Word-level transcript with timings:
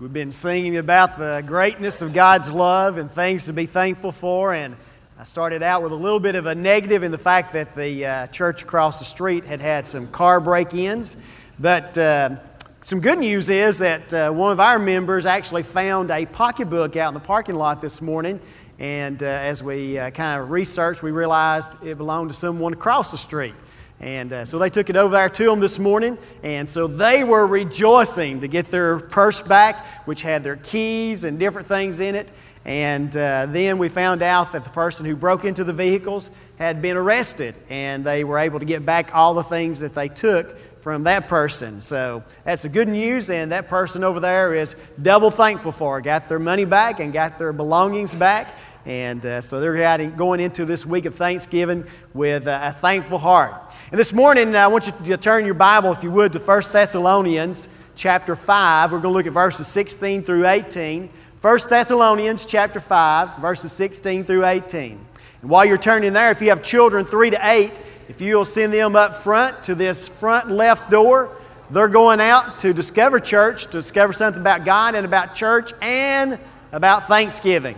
We've 0.00 0.12
been 0.12 0.32
singing 0.32 0.76
about 0.76 1.18
the 1.18 1.44
greatness 1.46 2.02
of 2.02 2.12
God's 2.12 2.50
love 2.50 2.98
and 2.98 3.08
things 3.08 3.46
to 3.46 3.52
be 3.52 3.66
thankful 3.66 4.10
for. 4.10 4.52
And 4.52 4.74
I 5.16 5.22
started 5.22 5.62
out 5.62 5.84
with 5.84 5.92
a 5.92 5.94
little 5.94 6.18
bit 6.18 6.34
of 6.34 6.46
a 6.46 6.54
negative 6.56 7.04
in 7.04 7.12
the 7.12 7.18
fact 7.18 7.52
that 7.52 7.76
the 7.76 8.04
uh, 8.04 8.26
church 8.26 8.64
across 8.64 8.98
the 8.98 9.04
street 9.04 9.44
had 9.44 9.60
had 9.60 9.86
some 9.86 10.08
car 10.08 10.40
break 10.40 10.74
ins. 10.74 11.24
But 11.60 11.96
uh, 11.96 12.38
some 12.82 12.98
good 12.98 13.18
news 13.18 13.48
is 13.48 13.78
that 13.78 14.12
uh, 14.12 14.32
one 14.32 14.50
of 14.50 14.58
our 14.58 14.80
members 14.80 15.26
actually 15.26 15.62
found 15.62 16.10
a 16.10 16.26
pocketbook 16.26 16.96
out 16.96 17.06
in 17.06 17.14
the 17.14 17.20
parking 17.20 17.54
lot 17.54 17.80
this 17.80 18.02
morning. 18.02 18.40
And 18.80 19.22
uh, 19.22 19.26
as 19.26 19.62
we 19.62 19.96
uh, 19.96 20.10
kind 20.10 20.42
of 20.42 20.50
researched, 20.50 21.04
we 21.04 21.12
realized 21.12 21.72
it 21.84 21.98
belonged 21.98 22.30
to 22.30 22.36
someone 22.36 22.72
across 22.72 23.12
the 23.12 23.18
street. 23.18 23.54
And 24.00 24.32
uh, 24.32 24.44
so 24.44 24.58
they 24.58 24.70
took 24.70 24.90
it 24.90 24.96
over 24.96 25.12
there 25.12 25.28
to 25.28 25.44
them 25.44 25.60
this 25.60 25.78
morning. 25.78 26.18
And 26.42 26.68
so 26.68 26.86
they 26.86 27.24
were 27.24 27.46
rejoicing 27.46 28.40
to 28.40 28.48
get 28.48 28.66
their 28.66 28.98
purse 28.98 29.40
back, 29.40 29.76
which 30.06 30.22
had 30.22 30.42
their 30.42 30.56
keys 30.56 31.24
and 31.24 31.38
different 31.38 31.66
things 31.66 32.00
in 32.00 32.14
it. 32.14 32.30
And 32.64 33.14
uh, 33.16 33.46
then 33.46 33.78
we 33.78 33.88
found 33.88 34.22
out 34.22 34.52
that 34.52 34.64
the 34.64 34.70
person 34.70 35.06
who 35.06 35.16
broke 35.16 35.44
into 35.44 35.64
the 35.64 35.72
vehicles 35.72 36.30
had 36.58 36.82
been 36.82 36.96
arrested. 36.96 37.54
And 37.70 38.04
they 38.04 38.24
were 38.24 38.38
able 38.38 38.58
to 38.58 38.66
get 38.66 38.84
back 38.84 39.14
all 39.14 39.34
the 39.34 39.42
things 39.42 39.80
that 39.80 39.94
they 39.94 40.08
took 40.08 40.58
from 40.80 41.04
that 41.04 41.28
person. 41.28 41.80
So 41.80 42.22
that's 42.44 42.62
the 42.62 42.68
good 42.68 42.88
news. 42.88 43.30
And 43.30 43.52
that 43.52 43.68
person 43.68 44.04
over 44.04 44.20
there 44.20 44.54
is 44.54 44.76
double 45.00 45.30
thankful 45.30 45.72
for 45.72 45.98
it. 45.98 46.02
Got 46.02 46.28
their 46.28 46.38
money 46.38 46.66
back 46.66 47.00
and 47.00 47.12
got 47.12 47.38
their 47.38 47.54
belongings 47.54 48.14
back. 48.14 48.48
And 48.86 49.24
uh, 49.24 49.40
so 49.40 49.60
they're 49.60 50.10
going 50.10 50.40
into 50.40 50.66
this 50.66 50.84
week 50.84 51.06
of 51.06 51.14
Thanksgiving 51.14 51.84
with 52.12 52.46
a 52.46 52.74
thankful 52.80 53.18
heart. 53.18 53.54
And 53.90 53.98
this 53.98 54.12
morning, 54.12 54.54
I 54.54 54.66
want 54.66 54.86
you 54.86 54.92
to 55.04 55.16
turn 55.16 55.46
your 55.46 55.54
Bible, 55.54 55.92
if 55.92 56.02
you 56.02 56.10
would, 56.10 56.32
to 56.34 56.38
1 56.38 56.62
Thessalonians 56.70 57.68
chapter 57.96 58.36
5. 58.36 58.92
We're 58.92 58.98
going 58.98 59.12
to 59.12 59.16
look 59.16 59.26
at 59.26 59.32
verses 59.32 59.66
16 59.68 60.22
through 60.22 60.46
18. 60.46 61.08
1 61.40 61.58
Thessalonians 61.68 62.44
chapter 62.44 62.80
5, 62.80 63.38
verses 63.38 63.72
16 63.72 64.24
through 64.24 64.44
18. 64.44 64.98
And 65.40 65.50
while 65.50 65.64
you're 65.64 65.78
turning 65.78 66.12
there, 66.12 66.30
if 66.30 66.42
you 66.42 66.50
have 66.50 66.62
children 66.62 67.06
3 67.06 67.30
to 67.30 67.38
8, 67.40 67.80
if 68.08 68.20
you'll 68.20 68.44
send 68.44 68.72
them 68.74 68.96
up 68.96 69.16
front 69.16 69.62
to 69.64 69.74
this 69.74 70.08
front 70.08 70.50
left 70.50 70.90
door, 70.90 71.34
they're 71.70 71.88
going 71.88 72.20
out 72.20 72.58
to 72.58 72.74
discover 72.74 73.18
church, 73.18 73.64
to 73.66 73.72
discover 73.72 74.12
something 74.12 74.40
about 74.40 74.66
God 74.66 74.94
and 74.94 75.06
about 75.06 75.34
church 75.34 75.72
and 75.80 76.38
about 76.72 77.08
Thanksgiving. 77.08 77.76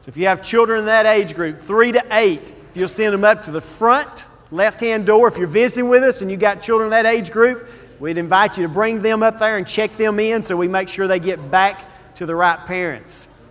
So 0.00 0.08
if 0.08 0.16
you 0.16 0.26
have 0.26 0.42
children 0.42 0.80
in 0.80 0.86
that 0.86 1.04
age 1.04 1.34
group, 1.34 1.62
three 1.62 1.92
to 1.92 2.02
eight, 2.10 2.50
if 2.50 2.76
you'll 2.76 2.88
send 2.88 3.12
them 3.12 3.24
up 3.24 3.44
to 3.44 3.50
the 3.50 3.60
front 3.60 4.24
left 4.50 4.80
hand 4.80 5.04
door, 5.06 5.28
if 5.28 5.36
you're 5.36 5.46
visiting 5.46 5.90
with 5.90 6.02
us 6.02 6.22
and 6.22 6.30
you've 6.30 6.40
got 6.40 6.62
children 6.62 6.86
in 6.86 6.90
that 6.90 7.06
age 7.06 7.30
group, 7.30 7.68
we'd 7.98 8.16
invite 8.16 8.56
you 8.56 8.62
to 8.62 8.72
bring 8.72 9.02
them 9.02 9.22
up 9.22 9.38
there 9.38 9.58
and 9.58 9.66
check 9.66 9.92
them 9.92 10.18
in 10.18 10.42
so 10.42 10.56
we 10.56 10.68
make 10.68 10.88
sure 10.88 11.06
they 11.06 11.20
get 11.20 11.50
back 11.50 11.84
to 12.14 12.24
the 12.24 12.34
right 12.34 12.58
parents. 12.66 13.46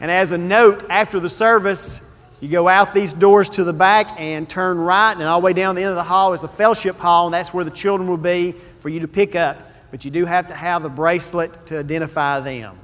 And 0.00 0.10
as 0.10 0.30
a 0.30 0.38
note, 0.38 0.84
after 0.90 1.18
the 1.20 1.30
service, 1.30 2.04
you 2.40 2.48
go 2.48 2.68
out 2.68 2.94
these 2.94 3.14
doors 3.14 3.48
to 3.50 3.64
the 3.64 3.72
back 3.72 4.20
and 4.20 4.48
turn 4.48 4.78
right, 4.78 5.12
and 5.12 5.22
all 5.22 5.40
the 5.40 5.44
way 5.44 5.52
down 5.54 5.74
the 5.74 5.82
end 5.82 5.90
of 5.90 5.96
the 5.96 6.04
hall 6.04 6.34
is 6.34 6.42
the 6.42 6.48
fellowship 6.48 6.96
hall, 6.96 7.26
and 7.26 7.34
that's 7.34 7.52
where 7.52 7.64
the 7.64 7.70
children 7.70 8.08
will 8.08 8.16
be 8.16 8.52
for 8.80 8.90
you 8.90 9.00
to 9.00 9.08
pick 9.08 9.34
up. 9.34 9.58
But 9.90 10.04
you 10.04 10.10
do 10.10 10.26
have 10.26 10.48
to 10.48 10.54
have 10.54 10.82
the 10.82 10.88
bracelet 10.88 11.66
to 11.66 11.78
identify 11.78 12.40
them. 12.40 12.78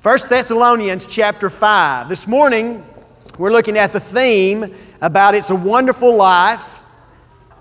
1 0.00 0.16
Thessalonians 0.28 1.08
chapter 1.08 1.50
5. 1.50 2.08
This 2.08 2.28
morning, 2.28 2.86
we're 3.36 3.50
looking 3.50 3.76
at 3.76 3.92
the 3.92 3.98
theme 3.98 4.72
about 5.00 5.34
It's 5.34 5.50
a 5.50 5.56
Wonderful 5.56 6.14
Life, 6.14 6.78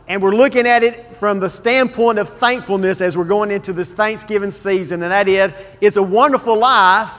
and 0.08 0.22
we're 0.22 0.36
looking 0.36 0.68
at 0.68 0.84
it 0.84 1.16
from 1.16 1.40
the 1.40 1.50
standpoint 1.50 2.20
of 2.20 2.30
thankfulness 2.30 3.02
as 3.02 3.18
we're 3.18 3.24
going 3.24 3.50
into 3.50 3.74
this 3.74 3.92
Thanksgiving 3.92 4.52
season, 4.52 5.02
and 5.02 5.12
that 5.12 5.28
is, 5.28 5.52
it's 5.82 5.98
a 5.98 6.04
wonderful 6.04 6.60
life 6.60 7.10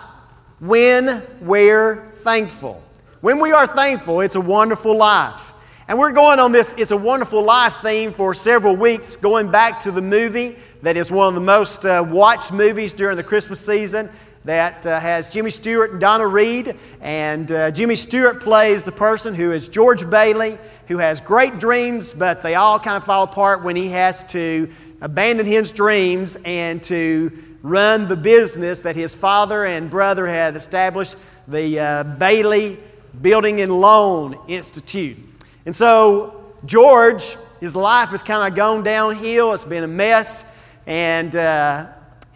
when 0.60 1.20
we're 1.40 2.08
thankful. 2.18 2.80
When 3.20 3.40
we 3.40 3.50
are 3.50 3.66
thankful, 3.66 4.20
it's 4.20 4.36
a 4.36 4.40
wonderful 4.40 4.96
life. 4.96 5.52
And 5.88 5.98
we're 5.98 6.12
going 6.12 6.38
on 6.38 6.52
this 6.52 6.76
It's 6.78 6.92
a 6.92 6.96
Wonderful 6.96 7.42
Life 7.42 7.78
theme 7.82 8.12
for 8.12 8.34
several 8.34 8.76
weeks, 8.76 9.16
going 9.16 9.50
back 9.50 9.80
to 9.80 9.90
the 9.90 10.02
movie 10.02 10.54
that 10.82 10.96
is 10.96 11.10
one 11.10 11.26
of 11.26 11.34
the 11.34 11.40
most 11.40 11.84
uh, 11.84 12.04
watched 12.06 12.52
movies 12.52 12.92
during 12.92 13.16
the 13.16 13.24
Christmas 13.24 13.58
season 13.58 14.08
that 14.48 14.86
uh, 14.86 14.98
has 14.98 15.28
Jimmy 15.28 15.50
Stewart 15.50 15.90
and 15.90 16.00
Donna 16.00 16.26
Reed. 16.26 16.74
And 17.02 17.52
uh, 17.52 17.70
Jimmy 17.70 17.96
Stewart 17.96 18.40
plays 18.40 18.86
the 18.86 18.92
person 18.92 19.34
who 19.34 19.52
is 19.52 19.68
George 19.68 20.08
Bailey, 20.08 20.56
who 20.86 20.96
has 20.96 21.20
great 21.20 21.58
dreams, 21.58 22.14
but 22.14 22.42
they 22.42 22.54
all 22.54 22.80
kind 22.80 22.96
of 22.96 23.04
fall 23.04 23.24
apart 23.24 23.62
when 23.62 23.76
he 23.76 23.90
has 23.90 24.24
to 24.32 24.70
abandon 25.02 25.44
his 25.44 25.70
dreams 25.70 26.38
and 26.46 26.82
to 26.84 27.30
run 27.62 28.08
the 28.08 28.16
business 28.16 28.80
that 28.80 28.96
his 28.96 29.14
father 29.14 29.66
and 29.66 29.90
brother 29.90 30.26
had 30.26 30.56
established, 30.56 31.16
the 31.46 31.78
uh, 31.78 32.04
Bailey 32.04 32.78
Building 33.20 33.60
and 33.60 33.82
Loan 33.82 34.38
Institute. 34.48 35.18
And 35.66 35.76
so, 35.76 36.54
George, 36.64 37.36
his 37.60 37.76
life 37.76 38.08
has 38.08 38.22
kind 38.22 38.50
of 38.50 38.56
gone 38.56 38.82
downhill. 38.82 39.52
It's 39.52 39.64
been 39.64 39.84
a 39.84 39.88
mess. 39.88 40.58
And 40.86 41.36
uh, 41.36 41.88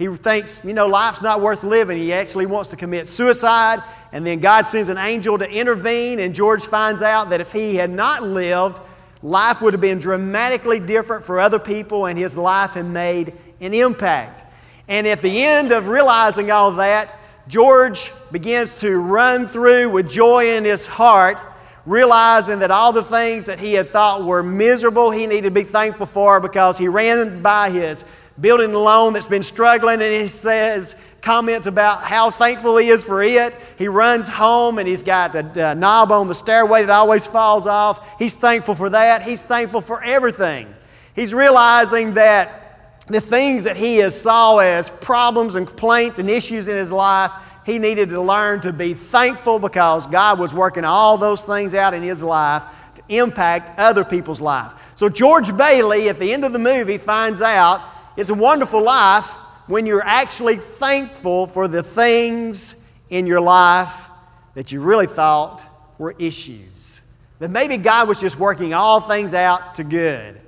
he 0.02 0.16
thinks, 0.16 0.64
you 0.64 0.72
know, 0.72 0.86
life's 0.86 1.22
not 1.22 1.40
worth 1.40 1.62
living. 1.62 1.96
He 1.96 2.12
actually 2.12 2.46
wants 2.46 2.70
to 2.70 2.76
commit 2.76 3.08
suicide. 3.08 3.82
And 4.10 4.26
then 4.26 4.40
God 4.40 4.62
sends 4.62 4.88
an 4.88 4.98
angel 4.98 5.38
to 5.38 5.48
intervene, 5.48 6.18
and 6.18 6.34
George 6.34 6.64
finds 6.64 7.02
out 7.02 7.30
that 7.30 7.40
if 7.40 7.52
he 7.52 7.76
had 7.76 7.90
not 7.90 8.22
lived, 8.22 8.80
life 9.22 9.62
would 9.62 9.72
have 9.74 9.80
been 9.80 10.00
dramatically 10.00 10.80
different 10.80 11.24
for 11.24 11.40
other 11.40 11.58
people, 11.58 12.06
and 12.06 12.18
his 12.18 12.36
life 12.36 12.72
had 12.72 12.86
made 12.86 13.32
an 13.60 13.72
impact. 13.72 14.42
And 14.88 15.06
at 15.06 15.22
the 15.22 15.42
end 15.42 15.72
of 15.72 15.86
realizing 15.88 16.50
all 16.50 16.72
that, 16.72 17.18
George 17.48 18.12
begins 18.30 18.80
to 18.80 18.98
run 18.98 19.46
through 19.46 19.90
with 19.90 20.10
joy 20.10 20.56
in 20.56 20.64
his 20.64 20.86
heart, 20.86 21.40
realizing 21.86 22.58
that 22.58 22.70
all 22.70 22.92
the 22.92 23.04
things 23.04 23.46
that 23.46 23.58
he 23.58 23.74
had 23.74 23.88
thought 23.88 24.24
were 24.24 24.42
miserable, 24.42 25.10
he 25.10 25.26
needed 25.26 25.44
to 25.44 25.50
be 25.50 25.64
thankful 25.64 26.06
for 26.06 26.40
because 26.40 26.76
he 26.76 26.88
ran 26.88 27.40
by 27.40 27.70
his 27.70 28.04
building 28.40 28.72
loan 28.72 29.12
that's 29.12 29.26
been 29.26 29.42
struggling, 29.42 30.02
and 30.02 30.12
he 30.12 30.28
says, 30.28 30.94
comments 31.22 31.66
about 31.66 32.02
how 32.02 32.30
thankful 32.30 32.76
he 32.76 32.88
is 32.88 33.04
for 33.04 33.22
it. 33.22 33.54
He 33.78 33.86
runs 33.86 34.28
home 34.28 34.78
and 34.78 34.88
he's 34.88 35.04
got 35.04 35.32
the 35.32 35.74
knob 35.74 36.10
on 36.10 36.26
the 36.26 36.34
stairway 36.34 36.82
that 36.84 36.90
always 36.90 37.26
falls 37.28 37.66
off. 37.66 38.18
He's 38.18 38.34
thankful 38.34 38.74
for 38.74 38.90
that. 38.90 39.22
He's 39.22 39.42
thankful 39.42 39.82
for 39.82 40.02
everything. 40.02 40.74
He's 41.14 41.32
realizing 41.32 42.14
that 42.14 43.06
the 43.06 43.20
things 43.20 43.64
that 43.64 43.76
he 43.76 43.98
has 43.98 44.20
saw 44.20 44.58
as 44.58 44.90
problems 44.90 45.54
and 45.54 45.66
complaints 45.66 46.18
and 46.18 46.28
issues 46.28 46.66
in 46.66 46.76
his 46.76 46.90
life, 46.90 47.30
he 47.64 47.78
needed 47.78 48.08
to 48.08 48.20
learn 48.20 48.60
to 48.62 48.72
be 48.72 48.92
thankful 48.92 49.60
because 49.60 50.08
God 50.08 50.40
was 50.40 50.52
working 50.52 50.84
all 50.84 51.18
those 51.18 51.42
things 51.42 51.72
out 51.72 51.94
in 51.94 52.02
his 52.02 52.22
life 52.22 52.64
to 52.96 53.02
impact 53.08 53.78
other 53.78 54.04
people's 54.04 54.40
life. 54.40 54.72
So 54.96 55.08
George 55.08 55.56
Bailey, 55.56 56.08
at 56.08 56.18
the 56.18 56.32
end 56.32 56.44
of 56.44 56.52
the 56.52 56.58
movie, 56.58 56.98
finds 56.98 57.40
out 57.40 57.80
it's 58.16 58.30
a 58.30 58.34
wonderful 58.34 58.82
life 58.82 59.28
when 59.66 59.86
you're 59.86 60.04
actually 60.04 60.56
thankful 60.56 61.46
for 61.46 61.68
the 61.68 61.82
things 61.82 63.00
in 63.10 63.26
your 63.26 63.40
life 63.40 64.08
that 64.54 64.72
you 64.72 64.80
really 64.80 65.06
thought 65.06 65.64
were 65.98 66.14
issues. 66.18 67.00
That 67.38 67.50
maybe 67.50 67.76
God 67.76 68.08
was 68.08 68.20
just 68.20 68.38
working 68.38 68.74
all 68.74 69.00
things 69.00 69.34
out 69.34 69.76
to 69.76 69.84
good. 69.84 70.40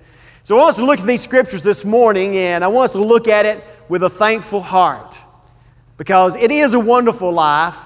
So 0.42 0.56
I 0.56 0.58
want 0.58 0.70
us 0.70 0.76
to 0.76 0.84
look 0.84 1.00
at 1.00 1.06
these 1.06 1.22
scriptures 1.22 1.62
this 1.62 1.84
morning, 1.84 2.36
and 2.36 2.62
I 2.62 2.68
want 2.68 2.86
us 2.86 2.92
to 2.92 3.00
look 3.00 3.28
at 3.28 3.46
it 3.46 3.64
with 3.88 4.02
a 4.02 4.10
thankful 4.10 4.60
heart. 4.60 5.20
Because 5.96 6.36
it 6.36 6.50
is 6.50 6.74
a 6.74 6.80
wonderful 6.80 7.32
life 7.32 7.78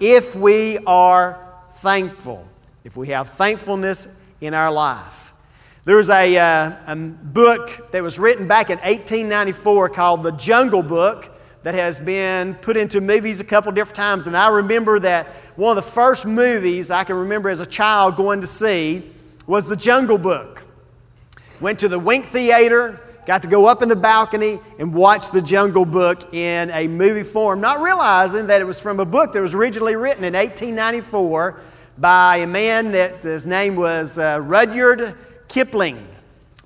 if 0.00 0.34
we 0.36 0.78
are 0.86 1.38
thankful, 1.76 2.46
if 2.84 2.96
we 2.96 3.08
have 3.08 3.30
thankfulness 3.30 4.18
in 4.40 4.54
our 4.54 4.70
life. 4.70 5.23
There 5.86 5.98
was 5.98 6.08
a, 6.08 6.38
uh, 6.38 6.72
a 6.86 6.96
book 6.96 7.90
that 7.92 8.02
was 8.02 8.18
written 8.18 8.48
back 8.48 8.70
in 8.70 8.78
1894 8.78 9.90
called 9.90 10.22
The 10.22 10.30
Jungle 10.30 10.82
Book 10.82 11.30
that 11.62 11.74
has 11.74 11.98
been 11.98 12.54
put 12.54 12.78
into 12.78 13.02
movies 13.02 13.40
a 13.40 13.44
couple 13.44 13.70
different 13.70 13.96
times. 13.96 14.26
And 14.26 14.34
I 14.34 14.48
remember 14.48 14.98
that 15.00 15.26
one 15.56 15.76
of 15.76 15.84
the 15.84 15.90
first 15.90 16.24
movies 16.24 16.90
I 16.90 17.04
can 17.04 17.16
remember 17.16 17.50
as 17.50 17.60
a 17.60 17.66
child 17.66 18.16
going 18.16 18.40
to 18.40 18.46
see 18.46 19.10
was 19.46 19.68
The 19.68 19.76
Jungle 19.76 20.16
Book. 20.16 20.62
Went 21.60 21.80
to 21.80 21.88
the 21.88 21.98
Wink 21.98 22.28
Theater, 22.28 22.98
got 23.26 23.42
to 23.42 23.48
go 23.48 23.66
up 23.66 23.82
in 23.82 23.90
the 23.90 23.96
balcony 23.96 24.60
and 24.78 24.94
watch 24.94 25.32
The 25.32 25.42
Jungle 25.42 25.84
Book 25.84 26.32
in 26.32 26.70
a 26.70 26.88
movie 26.88 27.24
form, 27.24 27.60
not 27.60 27.82
realizing 27.82 28.46
that 28.46 28.62
it 28.62 28.64
was 28.64 28.80
from 28.80 29.00
a 29.00 29.04
book 29.04 29.34
that 29.34 29.42
was 29.42 29.54
originally 29.54 29.96
written 29.96 30.24
in 30.24 30.32
1894 30.32 31.60
by 31.98 32.38
a 32.38 32.46
man 32.46 32.92
that 32.92 33.22
his 33.22 33.46
name 33.46 33.76
was 33.76 34.18
uh, 34.18 34.40
Rudyard 34.42 35.14
Kipling. 35.54 36.04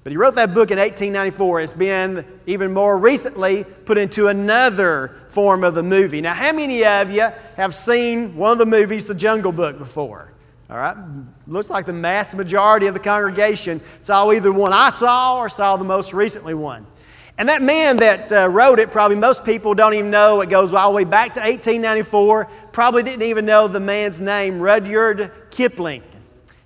But 0.03 0.13
he 0.13 0.17
wrote 0.17 0.37
that 0.37 0.55
book 0.55 0.71
in 0.71 0.79
1894. 0.79 1.61
It's 1.61 1.75
been 1.75 2.25
even 2.47 2.73
more 2.73 2.97
recently 2.97 3.65
put 3.85 3.99
into 3.99 4.29
another 4.29 5.15
form 5.29 5.63
of 5.63 5.75
the 5.75 5.83
movie. 5.83 6.23
Now, 6.23 6.33
how 6.33 6.53
many 6.55 6.87
of 6.87 7.11
you 7.11 7.29
have 7.59 7.75
seen 7.75 8.35
one 8.35 8.53
of 8.53 8.57
the 8.57 8.65
movies, 8.65 9.05
The 9.05 9.15
Jungle 9.15 9.53
Book, 9.53 9.77
before? 9.77 10.33
All 10.71 10.79
right, 10.79 10.97
looks 11.47 11.69
like 11.69 11.85
the 11.85 11.93
mass 11.93 12.33
majority 12.33 12.87
of 12.87 12.95
the 12.95 13.01
congregation 13.01 13.83
saw 14.01 14.33
either 14.33 14.51
one 14.51 14.73
I 14.73 14.89
saw 14.89 15.37
or 15.37 15.51
saw 15.51 15.77
the 15.77 15.85
most 15.85 16.15
recently 16.15 16.55
one. 16.55 16.87
And 17.37 17.51
that 17.51 17.61
man 17.61 17.99
that 17.99 18.33
uh, 18.33 18.49
wrote 18.49 18.79
it, 18.79 18.91
probably 18.91 19.19
most 19.19 19.45
people 19.45 19.75
don't 19.75 19.93
even 19.93 20.11
know. 20.11 20.41
It 20.41 20.49
goes 20.49 20.73
all 20.73 20.93
the 20.93 20.97
way 20.97 21.05
back 21.05 21.35
to 21.35 21.41
1894. 21.41 22.49
Probably 22.73 23.03
didn't 23.03 23.21
even 23.21 23.45
know 23.45 23.69
the 23.69 23.81
man's 23.81 24.19
name, 24.19 24.59
Rudyard 24.61 25.31
Kipling. 25.51 26.03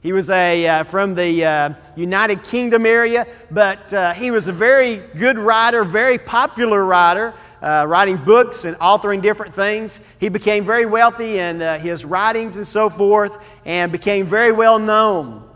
He 0.03 0.13
was 0.13 0.31
a, 0.31 0.67
uh, 0.67 0.83
from 0.83 1.15
the 1.15 1.45
uh, 1.45 1.75
United 1.95 2.43
Kingdom 2.43 2.87
area, 2.87 3.25
but 3.53 3.93
uh, 3.95 4.13
he 4.15 4.33
was 4.33 4.49
a 4.49 4.53
very 4.53 4.97
good 5.17 5.39
writer, 5.39 5.85
very 5.85 6.19
popular 6.19 6.85
writer, 6.85 7.33
uh, 7.63 7.87
writing 7.89 8.17
books 8.17 8.65
and 8.65 8.77
authoring 8.79 9.23
different 9.23 9.55
things. 9.55 10.13
He 10.19 10.29
became 10.29 10.65
very 10.65 10.87
wealthy 10.87 11.39
in 11.39 11.63
uh, 11.63 11.79
his 11.79 12.05
writings 12.05 12.57
and 12.57 12.67
so 12.67 12.91
forth, 12.91 13.39
and 13.65 13.93
became 13.93 14.27
very 14.27 14.51
well 14.51 14.81
known. 14.81 15.49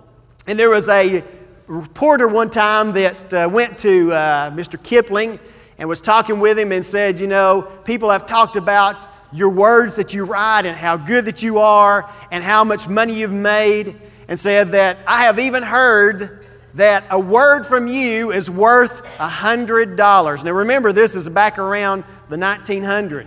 And 0.46 0.56
there 0.56 0.70
was 0.70 0.88
a 0.88 1.24
reporter 1.66 2.28
one 2.28 2.48
time 2.48 2.92
that 2.92 3.34
uh, 3.34 3.48
went 3.52 3.80
to 3.80 4.10
Mr. 4.10 4.80
Kipling 4.80 5.40
and 5.78 5.88
was 5.88 6.00
talking 6.00 6.38
with 6.38 6.56
him 6.56 6.70
and 6.70 6.84
said, 6.84 7.18
You 7.18 7.26
know, 7.26 7.62
people 7.84 8.10
have 8.10 8.26
talked 8.26 8.54
about 8.54 9.08
your 9.32 9.50
words 9.50 9.96
that 9.96 10.14
you 10.14 10.24
write 10.24 10.66
and 10.66 10.76
how 10.76 10.96
good 10.96 11.24
that 11.24 11.42
you 11.42 11.58
are 11.58 12.08
and 12.30 12.44
how 12.44 12.62
much 12.62 12.88
money 12.88 13.18
you've 13.18 13.32
made, 13.32 13.96
and 14.28 14.38
said 14.38 14.72
that 14.72 14.98
I 15.06 15.24
have 15.24 15.38
even 15.38 15.62
heard 15.62 16.46
that 16.74 17.04
a 17.10 17.18
word 17.18 17.64
from 17.64 17.86
you 17.88 18.32
is 18.32 18.50
worth 18.50 19.00
a 19.18 19.28
$100. 19.28 20.44
Now 20.44 20.50
remember, 20.52 20.92
this 20.92 21.14
is 21.14 21.28
back 21.28 21.58
around 21.58 22.04
the 22.28 22.36
1900, 22.36 23.26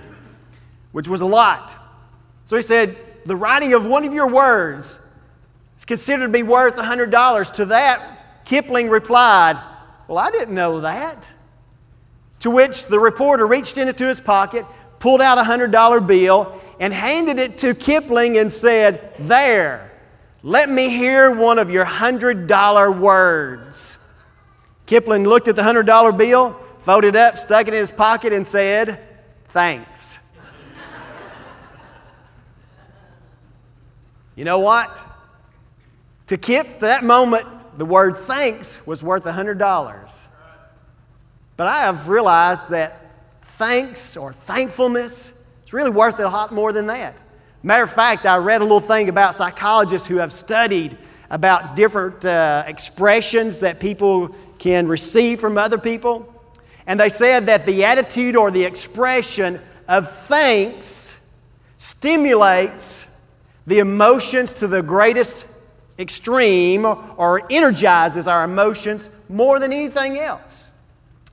which 0.92 1.08
was 1.08 1.22
a 1.22 1.26
lot. 1.26 1.76
So 2.46 2.56
he 2.56 2.64
said, 2.64 2.96
The 3.26 3.36
writing 3.36 3.74
of 3.74 3.86
one 3.86 4.06
of 4.06 4.14
your 4.14 4.28
words 4.28 5.00
is 5.78 5.86
considered 5.86 6.28
to 6.28 6.30
be 6.30 6.44
worth 6.44 6.78
a 6.78 6.84
$100. 6.84 7.54
To 7.54 7.66
that, 7.66 8.46
Kipling 8.46 8.90
replied, 8.90 9.58
Well, 10.08 10.18
I 10.18 10.30
didn't 10.30 10.54
know 10.54 10.82
that. 10.82 11.34
To 12.42 12.52
which 12.52 12.86
the 12.86 13.00
reporter 13.00 13.46
reached 13.48 13.78
into 13.78 14.08
his 14.08 14.20
pocket, 14.20 14.66
pulled 15.00 15.22
out 15.22 15.38
a 15.38 15.44
$100 15.44 16.08
bill, 16.08 16.62
and 16.80 16.94
handed 16.94 17.40
it 17.40 17.58
to 17.60 17.74
Kipling 17.74 18.38
and 18.38 18.52
said, 18.52 19.14
There, 19.20 19.92
let 20.42 20.70
me 20.70 20.90
hear 20.90 21.32
one 21.32 21.60
of 21.60 21.70
your 21.70 21.86
$100 21.86 23.00
words. 23.00 24.08
Kipling 24.86 25.26
looked 25.26 25.48
at 25.48 25.56
the 25.56 25.62
$100 25.62 26.18
bill, 26.18 26.54
folded 26.80 27.16
up, 27.16 27.38
stuck 27.38 27.68
it 27.68 27.74
in 27.74 27.80
his 27.80 27.92
pocket, 27.92 28.32
and 28.32 28.48
said, 28.48 29.00
Thanks. 29.50 30.20
you 34.36 34.46
know 34.46 34.60
what? 34.60 34.98
To 36.28 36.38
Kip, 36.38 36.80
that 36.80 37.04
moment, 37.04 37.46
the 37.78 37.86
word 37.86 38.16
thanks 38.16 38.86
was 38.86 39.04
worth 39.04 39.26
$100. 39.26 40.28
But 41.58 41.68
I 41.68 41.80
have 41.82 42.08
realized 42.08 42.70
that 42.70 43.12
thanks 43.42 44.16
or 44.16 44.32
thankfulness 44.32 45.44
is 45.66 45.74
really 45.74 45.90
worth 45.90 46.20
a 46.20 46.30
lot 46.30 46.54
more 46.54 46.72
than 46.72 46.88
that. 46.88 47.16
Matter 47.62 47.84
of 47.84 47.92
fact, 47.92 48.26
I 48.26 48.38
read 48.38 48.62
a 48.62 48.64
little 48.64 48.80
thing 48.80 49.10
about 49.10 49.36
psychologists 49.36 50.08
who 50.08 50.18
have 50.18 50.32
studied 50.32 50.98
about 51.30 51.76
different 51.76 52.24
uh, 52.26 52.64
expressions 52.66 53.60
that 53.60 53.80
people 53.80 54.34
can 54.60 54.88
receive 54.88 55.42
from 55.42 55.58
other 55.58 55.78
people. 55.78 56.34
And 56.88 57.00
they 57.00 57.10
said 57.10 57.48
that 57.48 57.66
the 57.66 57.84
attitude 57.84 58.38
or 58.38 58.50
the 58.50 58.64
expression 58.64 59.60
of 59.90 60.10
thanks 60.10 61.30
stimulates 61.78 63.20
the 63.68 63.80
emotions 63.80 64.54
to 64.54 64.68
the 64.68 64.82
greatest 64.82 65.62
extreme 66.00 66.86
or 66.86 67.46
energizes 67.50 68.26
our 68.26 68.46
emotions 68.46 69.10
more 69.28 69.60
than 69.60 69.74
anything 69.74 70.18
else. 70.18 70.70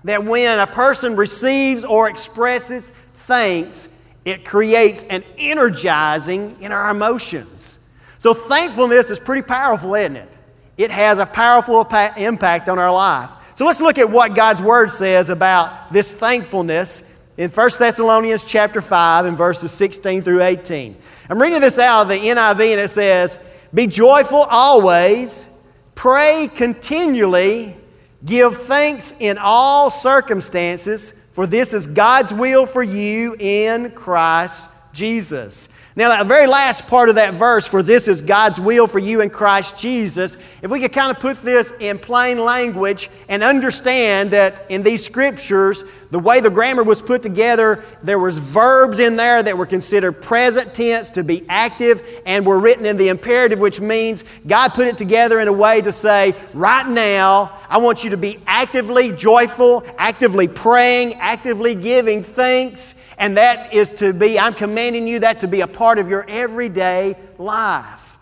That 0.04 0.24
when 0.24 0.58
a 0.58 0.66
person 0.66 1.14
receives 1.14 1.84
or 1.84 2.08
expresses 2.08 2.90
thanks, 3.14 4.02
it 4.26 4.44
creates 4.44 5.04
an 5.04 5.22
energizing 5.38 6.56
in 6.60 6.72
our 6.72 6.90
emotions. 6.90 7.88
So, 8.18 8.34
thankfulness 8.34 9.10
is 9.10 9.20
pretty 9.20 9.42
powerful, 9.42 9.94
isn't 9.94 10.16
it? 10.16 10.28
It 10.76 10.90
has 10.90 11.18
a 11.18 11.26
powerful 11.26 11.80
impact 12.16 12.68
on 12.68 12.78
our 12.78 12.92
life. 12.92 13.30
So, 13.54 13.64
let's 13.64 13.80
look 13.80 13.98
at 13.98 14.10
what 14.10 14.34
God's 14.34 14.60
Word 14.60 14.90
says 14.90 15.30
about 15.30 15.92
this 15.92 16.12
thankfulness 16.12 17.30
in 17.38 17.50
1 17.50 17.70
Thessalonians 17.78 18.42
chapter 18.42 18.80
5 18.80 19.26
and 19.26 19.36
verses 19.36 19.70
16 19.70 20.22
through 20.22 20.42
18. 20.42 20.96
I'm 21.30 21.40
reading 21.40 21.60
this 21.60 21.78
out 21.78 22.02
of 22.02 22.08
the 22.08 22.14
NIV 22.14 22.72
and 22.72 22.80
it 22.80 22.88
says, 22.88 23.52
be 23.72 23.86
joyful 23.86 24.42
always, 24.42 25.70
pray 25.94 26.50
continually, 26.54 27.76
give 28.24 28.56
thanks 28.56 29.20
in 29.20 29.38
all 29.38 29.90
circumstances, 29.90 31.25
for 31.36 31.46
this 31.46 31.74
is 31.74 31.86
God's 31.86 32.32
will 32.32 32.64
for 32.64 32.82
you 32.82 33.36
in 33.38 33.90
Christ 33.90 34.70
Jesus. 34.94 35.68
Now, 35.94 36.08
that 36.08 36.24
very 36.24 36.46
last 36.46 36.88
part 36.88 37.10
of 37.10 37.16
that 37.16 37.34
verse, 37.34 37.68
for 37.68 37.82
this 37.82 38.08
is 38.08 38.22
God's 38.22 38.58
will 38.58 38.86
for 38.86 38.98
you 38.98 39.20
in 39.20 39.28
Christ 39.28 39.78
Jesus, 39.78 40.38
if 40.62 40.70
we 40.70 40.80
could 40.80 40.94
kind 40.94 41.14
of 41.14 41.20
put 41.20 41.42
this 41.42 41.72
in 41.78 41.98
plain 41.98 42.38
language 42.38 43.10
and 43.28 43.42
understand 43.42 44.30
that 44.30 44.64
in 44.70 44.82
these 44.82 45.04
scriptures, 45.04 45.84
the 46.10 46.18
way 46.18 46.40
the 46.40 46.48
grammar 46.48 46.82
was 46.82 47.02
put 47.02 47.22
together, 47.22 47.84
there 48.02 48.18
was 48.18 48.38
verbs 48.38 48.98
in 48.98 49.16
there 49.16 49.42
that 49.42 49.58
were 49.58 49.66
considered 49.66 50.12
present 50.22 50.72
tense 50.72 51.10
to 51.10 51.22
be 51.22 51.44
active 51.50 52.02
and 52.24 52.46
were 52.46 52.58
written 52.58 52.86
in 52.86 52.96
the 52.96 53.08
imperative, 53.08 53.60
which 53.60 53.78
means 53.78 54.24
God 54.46 54.70
put 54.70 54.86
it 54.86 54.96
together 54.96 55.40
in 55.40 55.48
a 55.48 55.52
way 55.52 55.82
to 55.82 55.92
say, 55.92 56.34
right 56.54 56.88
now, 56.88 57.55
I 57.68 57.78
want 57.78 58.04
you 58.04 58.10
to 58.10 58.16
be 58.16 58.38
actively 58.46 59.12
joyful, 59.12 59.84
actively 59.98 60.48
praying, 60.48 61.14
actively 61.14 61.74
giving 61.74 62.22
thanks 62.22 63.02
and 63.18 63.36
that 63.36 63.72
is 63.72 63.92
to 63.92 64.12
be, 64.12 64.38
I'm 64.38 64.54
commanding 64.54 65.06
you 65.06 65.20
that 65.20 65.40
to 65.40 65.48
be 65.48 65.62
a 65.62 65.66
part 65.66 65.98
of 65.98 66.08
your 66.08 66.24
everyday 66.28 67.16
life. 67.38 68.18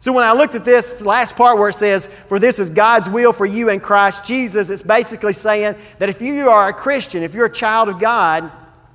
So 0.00 0.12
when 0.12 0.24
I 0.24 0.32
looked 0.32 0.56
at 0.56 0.64
this 0.64 1.00
last 1.00 1.36
part 1.36 1.58
where 1.58 1.68
it 1.68 1.74
says, 1.74 2.06
For 2.06 2.40
this 2.40 2.58
is 2.58 2.70
God's 2.70 3.08
will 3.08 3.32
for 3.32 3.46
you 3.46 3.68
in 3.68 3.78
Christ 3.78 4.24
Jesus, 4.24 4.68
it's 4.68 4.82
basically 4.82 5.32
saying 5.32 5.76
that 5.98 6.08
if 6.08 6.20
you 6.20 6.48
are 6.48 6.68
a 6.68 6.72
Christian, 6.72 7.22
if 7.22 7.34
you're 7.34 7.46
a 7.46 7.52
child 7.52 7.88
of 7.88 8.00
God, 8.00 8.50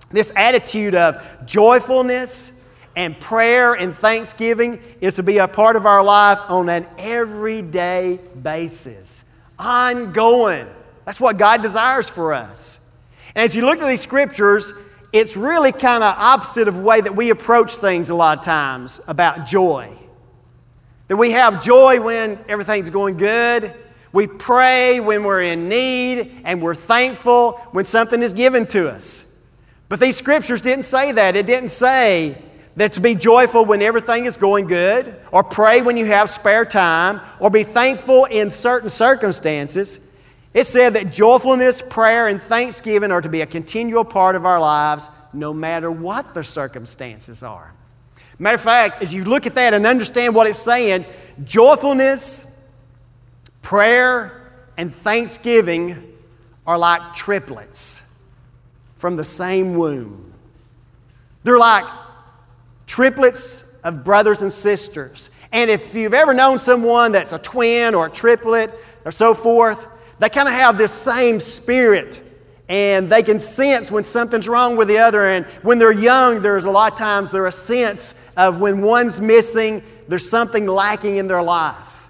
this 0.09 0.33
attitude 0.35 0.95
of 0.95 1.25
joyfulness 1.45 2.61
and 2.97 3.17
prayer 3.17 3.73
and 3.73 3.93
thanksgiving 3.93 4.81
is 4.99 5.15
to 5.15 5.23
be 5.23 5.37
a 5.37 5.47
part 5.47 5.77
of 5.77 5.85
our 5.85 6.03
life 6.03 6.39
on 6.49 6.67
an 6.67 6.85
everyday 6.97 8.19
basis, 8.41 9.23
ongoing. 9.59 10.67
That's 11.05 11.19
what 11.19 11.37
God 11.37 11.61
desires 11.61 12.09
for 12.09 12.33
us. 12.33 12.91
And 13.35 13.45
as 13.45 13.55
you 13.55 13.65
look 13.65 13.79
at 13.81 13.87
these 13.87 14.01
scriptures, 14.01 14.73
it's 15.13 15.37
really 15.37 15.71
kind 15.71 16.03
of 16.03 16.15
opposite 16.17 16.67
of 16.67 16.75
the 16.75 16.81
way 16.81 17.01
that 17.01 17.15
we 17.15 17.29
approach 17.29 17.75
things 17.75 18.09
a 18.09 18.15
lot 18.15 18.39
of 18.39 18.43
times 18.43 18.99
about 19.07 19.45
joy. 19.45 19.95
That 21.07 21.15
we 21.15 21.31
have 21.31 21.63
joy 21.63 22.01
when 22.01 22.37
everything's 22.49 22.89
going 22.89 23.17
good. 23.17 23.73
We 24.11 24.27
pray 24.27 24.99
when 24.99 25.23
we're 25.23 25.43
in 25.43 25.69
need, 25.69 26.41
and 26.43 26.61
we're 26.61 26.75
thankful 26.75 27.53
when 27.71 27.85
something 27.85 28.21
is 28.21 28.33
given 28.33 28.65
to 28.67 28.89
us. 28.89 29.45
But 29.89 29.99
these 29.99 30.17
scriptures 30.17 30.61
didn't 30.61 30.85
say 30.85 31.13
that. 31.13 31.35
It 31.35 31.45
didn't 31.45 31.69
say 31.69 32.35
that 32.77 32.93
to 32.93 33.01
be 33.01 33.15
joyful 33.15 33.65
when 33.65 33.81
everything 33.81 34.25
is 34.25 34.37
going 34.37 34.67
good, 34.67 35.15
or 35.31 35.43
pray 35.43 35.81
when 35.81 35.97
you 35.97 36.05
have 36.05 36.29
spare 36.29 36.63
time, 36.63 37.19
or 37.39 37.49
be 37.49 37.63
thankful 37.63 38.25
in 38.25 38.51
certain 38.51 38.89
circumstances. 38.89 40.15
It 40.53 40.67
said 40.67 40.93
that 40.93 41.11
joyfulness, 41.11 41.81
prayer, 41.81 42.27
and 42.27 42.39
thanksgiving 42.39 43.11
are 43.11 43.21
to 43.21 43.29
be 43.29 43.41
a 43.41 43.47
continual 43.47 44.05
part 44.05 44.35
of 44.35 44.45
our 44.45 44.59
lives 44.59 45.09
no 45.33 45.53
matter 45.53 45.91
what 45.91 46.35
the 46.35 46.43
circumstances 46.43 47.41
are. 47.41 47.73
Matter 48.37 48.55
of 48.55 48.61
fact, 48.61 49.01
as 49.01 49.11
you 49.11 49.23
look 49.23 49.47
at 49.47 49.55
that 49.55 49.73
and 49.73 49.87
understand 49.87 50.35
what 50.35 50.45
it's 50.45 50.59
saying, 50.59 51.03
joyfulness, 51.43 52.63
prayer, 53.63 54.51
and 54.77 54.93
thanksgiving 54.93 56.13
are 56.67 56.77
like 56.77 57.15
triplets 57.15 58.19
from 58.97 59.15
the 59.15 59.23
same 59.23 59.75
womb. 59.75 60.31
They're 61.43 61.57
like 61.57 61.85
triplets 62.87 63.75
of 63.83 64.03
brothers 64.03 64.41
and 64.41 64.51
sisters. 64.51 65.29
And 65.51 65.69
if 65.69 65.93
you've 65.93 66.13
ever 66.13 66.33
known 66.33 66.57
someone 66.57 67.11
that's 67.11 67.33
a 67.33 67.39
twin 67.39 67.93
or 67.93 68.07
a 68.07 68.09
triplet 68.09 68.71
or 69.05 69.11
so 69.11 69.33
forth, 69.33 69.87
they 70.19 70.29
kind 70.29 70.47
of 70.47 70.53
have 70.55 70.77
this 70.77 70.91
same 70.91 71.39
spirit 71.39 72.23
and 72.69 73.09
they 73.09 73.23
can 73.23 73.39
sense 73.39 73.89
when 73.89 74.03
something's 74.03 74.49
wrong 74.49 74.75
with 74.75 74.87
the 74.87 74.97
other. 74.97 75.21
And 75.21 75.45
when 75.61 75.79
they're 75.79 75.91
young, 75.91 76.41
there's 76.41 76.65
a 76.65 76.71
lot 76.71 76.91
of 76.91 76.97
times 76.97 77.31
there's 77.31 77.55
a 77.55 77.57
sense 77.57 78.21
of 78.35 78.59
when 78.59 78.81
one's 78.81 79.21
missing, 79.21 79.81
there's 80.07 80.29
something 80.29 80.65
lacking 80.65 81.17
in 81.17 81.27
their 81.27 81.41
life. 81.41 82.09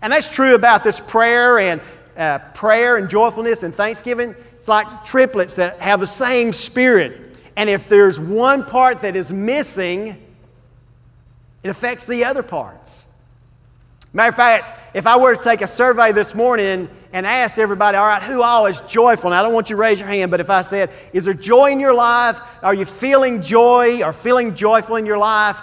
And 0.00 0.12
that's 0.12 0.34
true 0.34 0.54
about 0.54 0.82
this 0.82 1.00
prayer 1.00 1.58
and 1.58 1.80
uh, 2.16 2.38
prayer 2.54 2.96
and 2.96 3.10
joyfulness 3.10 3.62
and 3.62 3.74
thanksgiving. 3.74 4.34
It's 4.56 4.68
like 4.68 5.04
triplets 5.04 5.56
that 5.56 5.78
have 5.78 6.00
the 6.00 6.06
same 6.06 6.52
spirit. 6.52 7.27
And 7.58 7.68
if 7.68 7.88
there's 7.88 8.20
one 8.20 8.64
part 8.64 9.02
that 9.02 9.16
is 9.16 9.32
missing, 9.32 10.16
it 11.64 11.68
affects 11.68 12.06
the 12.06 12.24
other 12.24 12.44
parts. 12.44 13.04
Matter 14.12 14.28
of 14.28 14.36
fact, 14.36 14.94
if 14.94 15.08
I 15.08 15.16
were 15.16 15.34
to 15.34 15.42
take 15.42 15.60
a 15.60 15.66
survey 15.66 16.12
this 16.12 16.36
morning 16.36 16.88
and 17.12 17.26
asked 17.26 17.58
everybody, 17.58 17.96
all 17.96 18.06
right, 18.06 18.22
who 18.22 18.42
all 18.42 18.66
is 18.66 18.80
joyful? 18.82 19.30
And 19.30 19.34
I 19.34 19.42
don't 19.42 19.52
want 19.52 19.70
you 19.70 19.74
to 19.74 19.82
raise 19.82 19.98
your 19.98 20.08
hand, 20.08 20.30
but 20.30 20.38
if 20.38 20.50
I 20.50 20.60
said, 20.60 20.88
is 21.12 21.24
there 21.24 21.34
joy 21.34 21.72
in 21.72 21.80
your 21.80 21.94
life? 21.94 22.38
Are 22.62 22.74
you 22.74 22.84
feeling 22.84 23.42
joy 23.42 24.04
or 24.04 24.12
feeling 24.12 24.54
joyful 24.54 24.94
in 24.94 25.04
your 25.04 25.18
life? 25.18 25.58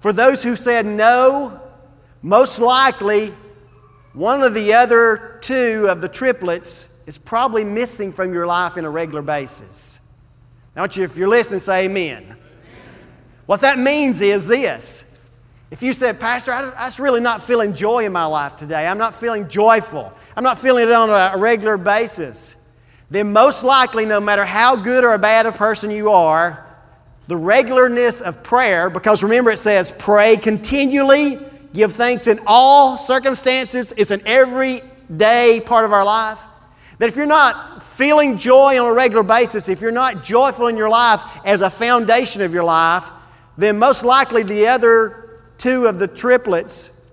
For 0.00 0.12
those 0.12 0.42
who 0.42 0.56
said 0.56 0.84
no, 0.84 1.58
most 2.20 2.58
likely 2.58 3.32
one 4.12 4.42
of 4.42 4.52
the 4.52 4.74
other 4.74 5.38
two 5.40 5.86
of 5.88 6.02
the 6.02 6.08
triplets 6.08 6.86
is 7.06 7.16
probably 7.16 7.64
missing 7.64 8.12
from 8.12 8.34
your 8.34 8.46
life 8.46 8.76
in 8.76 8.84
a 8.84 8.90
regular 8.90 9.22
basis. 9.22 9.99
Want 10.76 10.96
you, 10.96 11.04
if 11.04 11.16
you're 11.16 11.28
listening, 11.28 11.60
say 11.60 11.84
amen. 11.84 12.22
amen. 12.22 12.36
What 13.46 13.60
that 13.62 13.78
means 13.78 14.20
is 14.20 14.46
this. 14.46 15.04
If 15.70 15.82
you 15.82 15.92
said, 15.92 16.18
Pastor, 16.18 16.52
I, 16.52 16.72
I'm 16.76 16.92
really 17.02 17.20
not 17.20 17.44
feeling 17.44 17.74
joy 17.74 18.04
in 18.04 18.12
my 18.12 18.24
life 18.24 18.56
today, 18.56 18.86
I'm 18.86 18.98
not 18.98 19.14
feeling 19.14 19.48
joyful, 19.48 20.12
I'm 20.36 20.44
not 20.44 20.58
feeling 20.58 20.84
it 20.84 20.92
on 20.92 21.10
a 21.10 21.38
regular 21.38 21.76
basis, 21.76 22.56
then 23.10 23.32
most 23.32 23.62
likely, 23.64 24.04
no 24.04 24.20
matter 24.20 24.44
how 24.44 24.76
good 24.76 25.04
or 25.04 25.16
bad 25.18 25.46
a 25.46 25.52
person 25.52 25.90
you 25.90 26.10
are, 26.10 26.66
the 27.26 27.36
regularness 27.36 28.22
of 28.22 28.42
prayer, 28.42 28.90
because 28.90 29.22
remember 29.22 29.50
it 29.50 29.58
says, 29.58 29.92
pray 29.92 30.36
continually, 30.36 31.38
give 31.72 31.92
thanks 31.92 32.26
in 32.26 32.40
all 32.46 32.96
circumstances, 32.96 33.92
it's 33.96 34.10
an 34.10 34.20
everyday 34.26 35.60
part 35.64 35.84
of 35.84 35.92
our 35.92 36.04
life. 36.04 36.40
That 37.00 37.08
if 37.08 37.16
you're 37.16 37.24
not 37.24 37.82
feeling 37.82 38.36
joy 38.36 38.78
on 38.78 38.86
a 38.86 38.92
regular 38.92 39.22
basis, 39.22 39.70
if 39.70 39.80
you're 39.80 39.90
not 39.90 40.22
joyful 40.22 40.66
in 40.66 40.76
your 40.76 40.90
life 40.90 41.22
as 41.46 41.62
a 41.62 41.70
foundation 41.70 42.42
of 42.42 42.52
your 42.52 42.62
life, 42.62 43.08
then 43.56 43.78
most 43.78 44.04
likely 44.04 44.42
the 44.42 44.66
other 44.66 45.40
two 45.56 45.86
of 45.86 45.98
the 45.98 46.06
triplets 46.06 47.10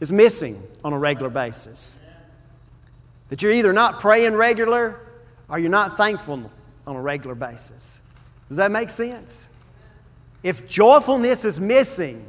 is 0.00 0.10
missing 0.10 0.56
on 0.82 0.94
a 0.94 0.98
regular 0.98 1.28
basis. 1.28 2.02
That 3.28 3.42
you're 3.42 3.52
either 3.52 3.74
not 3.74 4.00
praying 4.00 4.32
regular 4.34 4.98
or 5.50 5.58
you're 5.58 5.68
not 5.68 5.98
thankful 5.98 6.50
on 6.86 6.96
a 6.96 7.02
regular 7.02 7.34
basis. 7.34 8.00
Does 8.48 8.56
that 8.56 8.70
make 8.70 8.88
sense? 8.88 9.46
If 10.42 10.66
joyfulness 10.66 11.44
is 11.44 11.60
missing, 11.60 12.24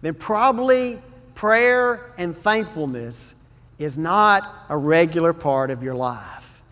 then 0.00 0.14
probably 0.14 0.98
prayer 1.36 2.12
and 2.18 2.36
thankfulness 2.36 3.36
is 3.78 3.98
not 3.98 4.48
a 4.68 4.76
regular 4.76 5.32
part 5.32 5.70
of 5.70 5.82
your 5.82 5.94
life 5.94 6.62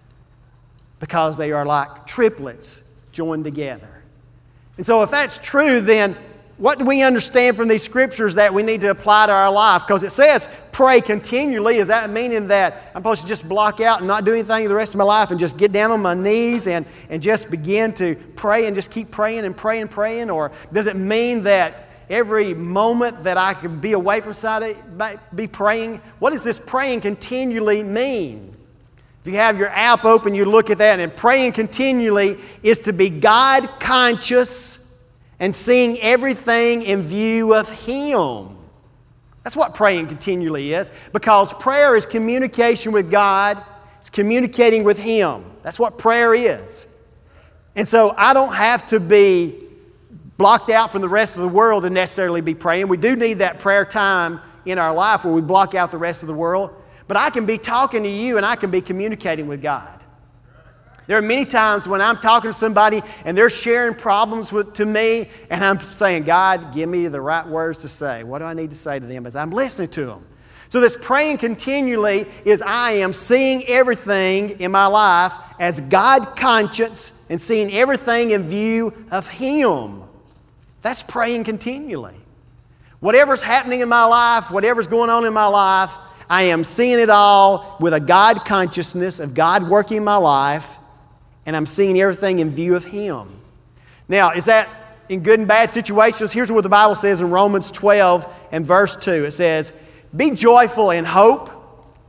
because 0.99 1.37
they 1.37 1.53
are 1.53 1.65
like 1.65 2.07
triplets 2.07 2.89
joined 3.13 3.45
together. 3.45 4.03
And 4.77 4.87
so, 4.87 5.03
if 5.03 5.11
that's 5.11 5.39
true, 5.39 5.81
then 5.81 6.17
what 6.61 6.79
do 6.79 6.85
we 6.85 7.03
understand 7.03 7.57
from 7.57 7.69
these 7.69 7.83
scriptures 7.83 8.35
that 8.35 8.53
we 8.53 8.63
need 8.63 8.83
to 8.83 8.91
apply 8.91 9.27
to 9.27 9.33
our 9.33 9.51
life? 9.51 9.87
Because 9.87 10.03
it 10.03 10.11
says 10.11 10.47
pray 10.73 11.01
continually. 11.01 11.79
Is 11.79 11.89
that 11.89 12.11
meaning 12.11 12.49
that 12.49 12.75
I'm 12.95 13.01
supposed 13.01 13.23
to 13.23 13.27
just 13.27 13.49
block 13.49 13.81
out 13.81 13.99
and 13.99 14.07
not 14.07 14.27
do 14.27 14.33
anything 14.33 14.69
the 14.69 14.75
rest 14.75 14.93
of 14.95 14.99
my 14.99 15.05
life 15.05 15.31
and 15.31 15.41
just 15.41 15.57
get 15.57 15.73
down 15.73 15.91
on 15.91 16.03
my 16.03 16.13
knees 16.13 16.67
and, 16.67 16.85
and 17.09 17.23
just 17.23 17.51
begin 17.51 17.95
to 17.95 18.15
pray 18.37 18.67
and 18.67 18.77
just 18.77 18.91
keep 18.91 19.11
praying 19.11 19.47
and 19.47 19.57
praying 19.57 19.83
and 19.83 19.91
praying? 19.91 20.31
Or 20.31 20.53
does 20.71 20.87
it 20.87 20.97
mean 20.97 21.45
that 21.45 21.90
every 22.11 22.53
moment 22.53 23.23
that 23.25 23.39
I 23.39 23.55
can 23.55 23.79
be 23.81 23.93
away 23.93 24.21
from 24.21 24.35
somebody, 24.35 24.77
be 25.35 25.47
praying? 25.47 26.03
What 26.19 26.31
does 26.31 26.45
this 26.45 26.59
praying 26.59 27.01
continually 27.03 27.83
mean? 27.83 28.57
If 29.23 29.33
you 29.33 29.39
have 29.39 29.59
your 29.59 29.69
app 29.69 30.05
open, 30.05 30.35
you 30.35 30.45
look 30.45 30.71
at 30.71 30.79
that, 30.79 30.99
and 30.99 31.15
praying 31.15 31.53
continually 31.53 32.39
is 32.63 32.81
to 32.83 32.93
be 32.93 33.11
God 33.11 33.69
conscious 33.79 34.99
and 35.39 35.55
seeing 35.55 35.99
everything 36.01 36.83
in 36.83 37.03
view 37.03 37.55
of 37.55 37.71
Him. 37.71 38.57
That's 39.43 39.57
what 39.57 39.75
praying 39.75 40.09
continually 40.09 40.75
is, 40.75 40.91
because 41.13 41.53
prayer 41.55 41.97
is 41.97 42.05
communication 42.05 42.93
with 42.93 43.11
God, 43.11 43.63
it's 43.99 44.11
communicating 44.11 44.85
with 44.85 44.99
Him. 44.99 45.45
That's 45.63 45.79
what 45.79 45.99
prayer 45.99 46.35
is. 46.35 46.97
And 47.77 47.87
so 47.87 48.15
I 48.17 48.35
don't 48.35 48.55
have 48.55 48.87
to 48.89 49.01
be 49.01 49.65
blocked 50.41 50.71
out 50.71 50.91
from 50.91 51.03
the 51.03 51.09
rest 51.09 51.37
of 51.37 51.43
the 51.43 51.49
world 51.49 51.83
to 51.83 51.91
necessarily 51.91 52.41
be 52.41 52.55
praying. 52.55 52.89
We 52.89 52.97
do 52.97 53.15
need 53.15 53.35
that 53.35 53.59
prayer 53.59 53.85
time 53.85 54.41
in 54.65 54.79
our 54.79 54.95
life 54.95 55.23
where 55.23 55.35
we 55.35 55.43
block 55.43 55.75
out 55.75 55.91
the 55.91 55.99
rest 55.99 56.23
of 56.23 56.29
the 56.29 56.35
world. 56.35 56.71
But 57.07 57.19
I 57.19 57.29
can 57.29 57.45
be 57.45 57.59
talking 57.59 58.05
to 58.05 58.09
you 58.09 58.39
and 58.39 58.47
I 58.47 58.57
can 58.57 58.71
be 58.71 58.81
communicating 58.81 59.49
with 59.49 59.61
God. 59.61 60.03
There 61.07 61.19
are 61.19 61.23
many 61.23 61.45
times 61.45 61.87
when 61.87 62.01
I'm 62.01 62.17
talking 62.17 62.49
to 62.49 62.55
somebody 62.55 63.03
and 63.27 63.37
they're 63.37 63.51
sharing 63.51 63.95
problems 63.95 64.51
with, 64.51 64.73
to 64.77 64.87
me, 64.87 65.29
and 65.51 65.63
I'm 65.63 65.79
saying, 65.79 66.23
God, 66.23 66.73
give 66.73 66.89
me 66.89 67.07
the 67.09 67.21
right 67.21 67.47
words 67.47 67.83
to 67.83 67.89
say. 67.89 68.25
What 68.25 68.39
do 68.39 68.47
I 68.47 68.55
need 68.55 68.71
to 68.71 68.77
say 68.77 68.99
to 68.99 69.05
them 69.05 69.27
as 69.27 69.37
I'm 69.37 69.51
listening 69.51 69.89
to 69.89 70.07
them? 70.07 70.27
So, 70.71 70.81
this 70.81 70.97
praying 70.99 71.37
continually 71.37 72.25
is 72.47 72.63
I 72.63 72.93
am 72.93 73.13
seeing 73.13 73.67
everything 73.67 74.59
in 74.59 74.71
my 74.71 74.87
life 74.87 75.35
as 75.59 75.81
God 75.81 76.35
conscious 76.35 77.27
and 77.29 77.39
seeing 77.39 77.71
everything 77.75 78.31
in 78.31 78.45
view 78.45 78.95
of 79.11 79.29
Him. 79.29 80.05
That's 80.83 81.03
praying 81.03 81.45
continually. 81.45 82.17
Whatever's 83.01 83.43
happening 83.43 83.81
in 83.81 83.89
my 83.89 84.05
life, 84.05 84.51
whatever's 84.51 84.87
going 84.87 85.11
on 85.11 85.25
in 85.25 85.33
my 85.33 85.47
life, 85.47 85.95
I 86.29 86.45
am 86.45 86.65
seeing 86.65 86.99
it 86.99 87.11
all 87.11 87.77
with 87.81 87.93
a 87.93 88.01
God 88.01 88.45
consciousness 88.45 89.19
of 89.21 89.35
God 89.35 89.69
working 89.69 89.99
in 89.99 90.05
my 90.05 90.17
life 90.17 90.79
and 91.47 91.57
I'm 91.57 91.67
seeing 91.67 92.01
everything 92.01 92.39
in 92.39 92.51
view 92.51 92.77
of 92.77 92.85
Him. 92.85 93.29
Now, 94.09 94.33
is 94.33 94.45
that 94.45 94.69
in 95.09 95.23
good 95.23 95.41
and 95.41 95.49
bad 95.49 95.71
situations? 95.71 96.33
Here's 96.33 96.53
what 96.53 96.63
the 96.63 96.69
Bible 96.69 96.95
says 96.95 97.21
in 97.21 97.31
Romans 97.31 97.71
12 97.71 98.33
and 98.53 98.65
verse 98.65 98.97
2 98.97 99.25
it 99.25 99.33
says, 99.33 99.73
Be 100.15 100.31
joyful 100.33 100.91
in 100.91 101.05
hope, 101.05 101.51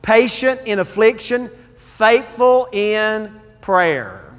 patient 0.01 0.61
in 0.65 0.79
affliction, 0.79 1.49
faithful 1.75 2.67
in 2.71 3.33
prayer. 3.61 4.30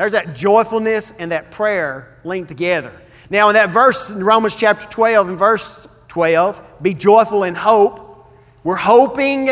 There's 0.00 0.12
that 0.12 0.34
joyfulness 0.34 1.12
and 1.18 1.30
that 1.30 1.50
prayer 1.50 2.16
linked 2.24 2.48
together. 2.48 2.92
Now, 3.28 3.48
in 3.48 3.54
that 3.54 3.70
verse 3.70 4.10
in 4.10 4.24
Romans 4.24 4.56
chapter 4.56 4.88
12 4.88 5.28
and 5.28 5.38
verse 5.38 5.86
12, 6.08 6.82
be 6.82 6.94
joyful 6.94 7.44
in 7.44 7.54
hope. 7.54 8.26
We're 8.64 8.76
hoping 8.76 9.48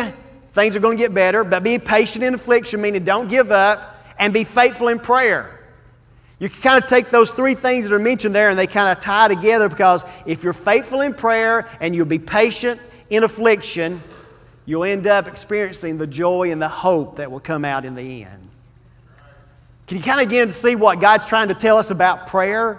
Things 0.58 0.74
are 0.74 0.80
going 0.80 0.96
to 0.96 1.00
get 1.00 1.14
better, 1.14 1.44
but 1.44 1.62
be 1.62 1.78
patient 1.78 2.24
in 2.24 2.34
affliction, 2.34 2.80
meaning 2.80 3.04
don't 3.04 3.28
give 3.28 3.52
up, 3.52 3.96
and 4.18 4.34
be 4.34 4.42
faithful 4.42 4.88
in 4.88 4.98
prayer. 4.98 5.56
You 6.40 6.48
can 6.48 6.60
kind 6.60 6.82
of 6.82 6.90
take 6.90 7.10
those 7.10 7.30
three 7.30 7.54
things 7.54 7.88
that 7.88 7.94
are 7.94 8.00
mentioned 8.00 8.34
there 8.34 8.50
and 8.50 8.58
they 8.58 8.66
kind 8.66 8.90
of 8.90 9.00
tie 9.00 9.28
together 9.28 9.68
because 9.68 10.04
if 10.26 10.42
you're 10.42 10.52
faithful 10.52 11.00
in 11.00 11.14
prayer 11.14 11.68
and 11.80 11.94
you'll 11.94 12.06
be 12.06 12.18
patient 12.18 12.80
in 13.08 13.22
affliction, 13.22 14.00
you'll 14.66 14.82
end 14.82 15.06
up 15.06 15.28
experiencing 15.28 15.96
the 15.96 16.08
joy 16.08 16.50
and 16.50 16.60
the 16.60 16.68
hope 16.68 17.18
that 17.18 17.30
will 17.30 17.38
come 17.38 17.64
out 17.64 17.84
in 17.84 17.94
the 17.94 18.24
end. 18.24 18.47
Can 19.88 19.96
you 19.96 20.02
kind 20.02 20.20
of 20.20 20.28
to 20.30 20.52
see 20.52 20.76
what 20.76 21.00
God's 21.00 21.24
trying 21.24 21.48
to 21.48 21.54
tell 21.54 21.78
us 21.78 21.90
about 21.90 22.26
prayer 22.26 22.78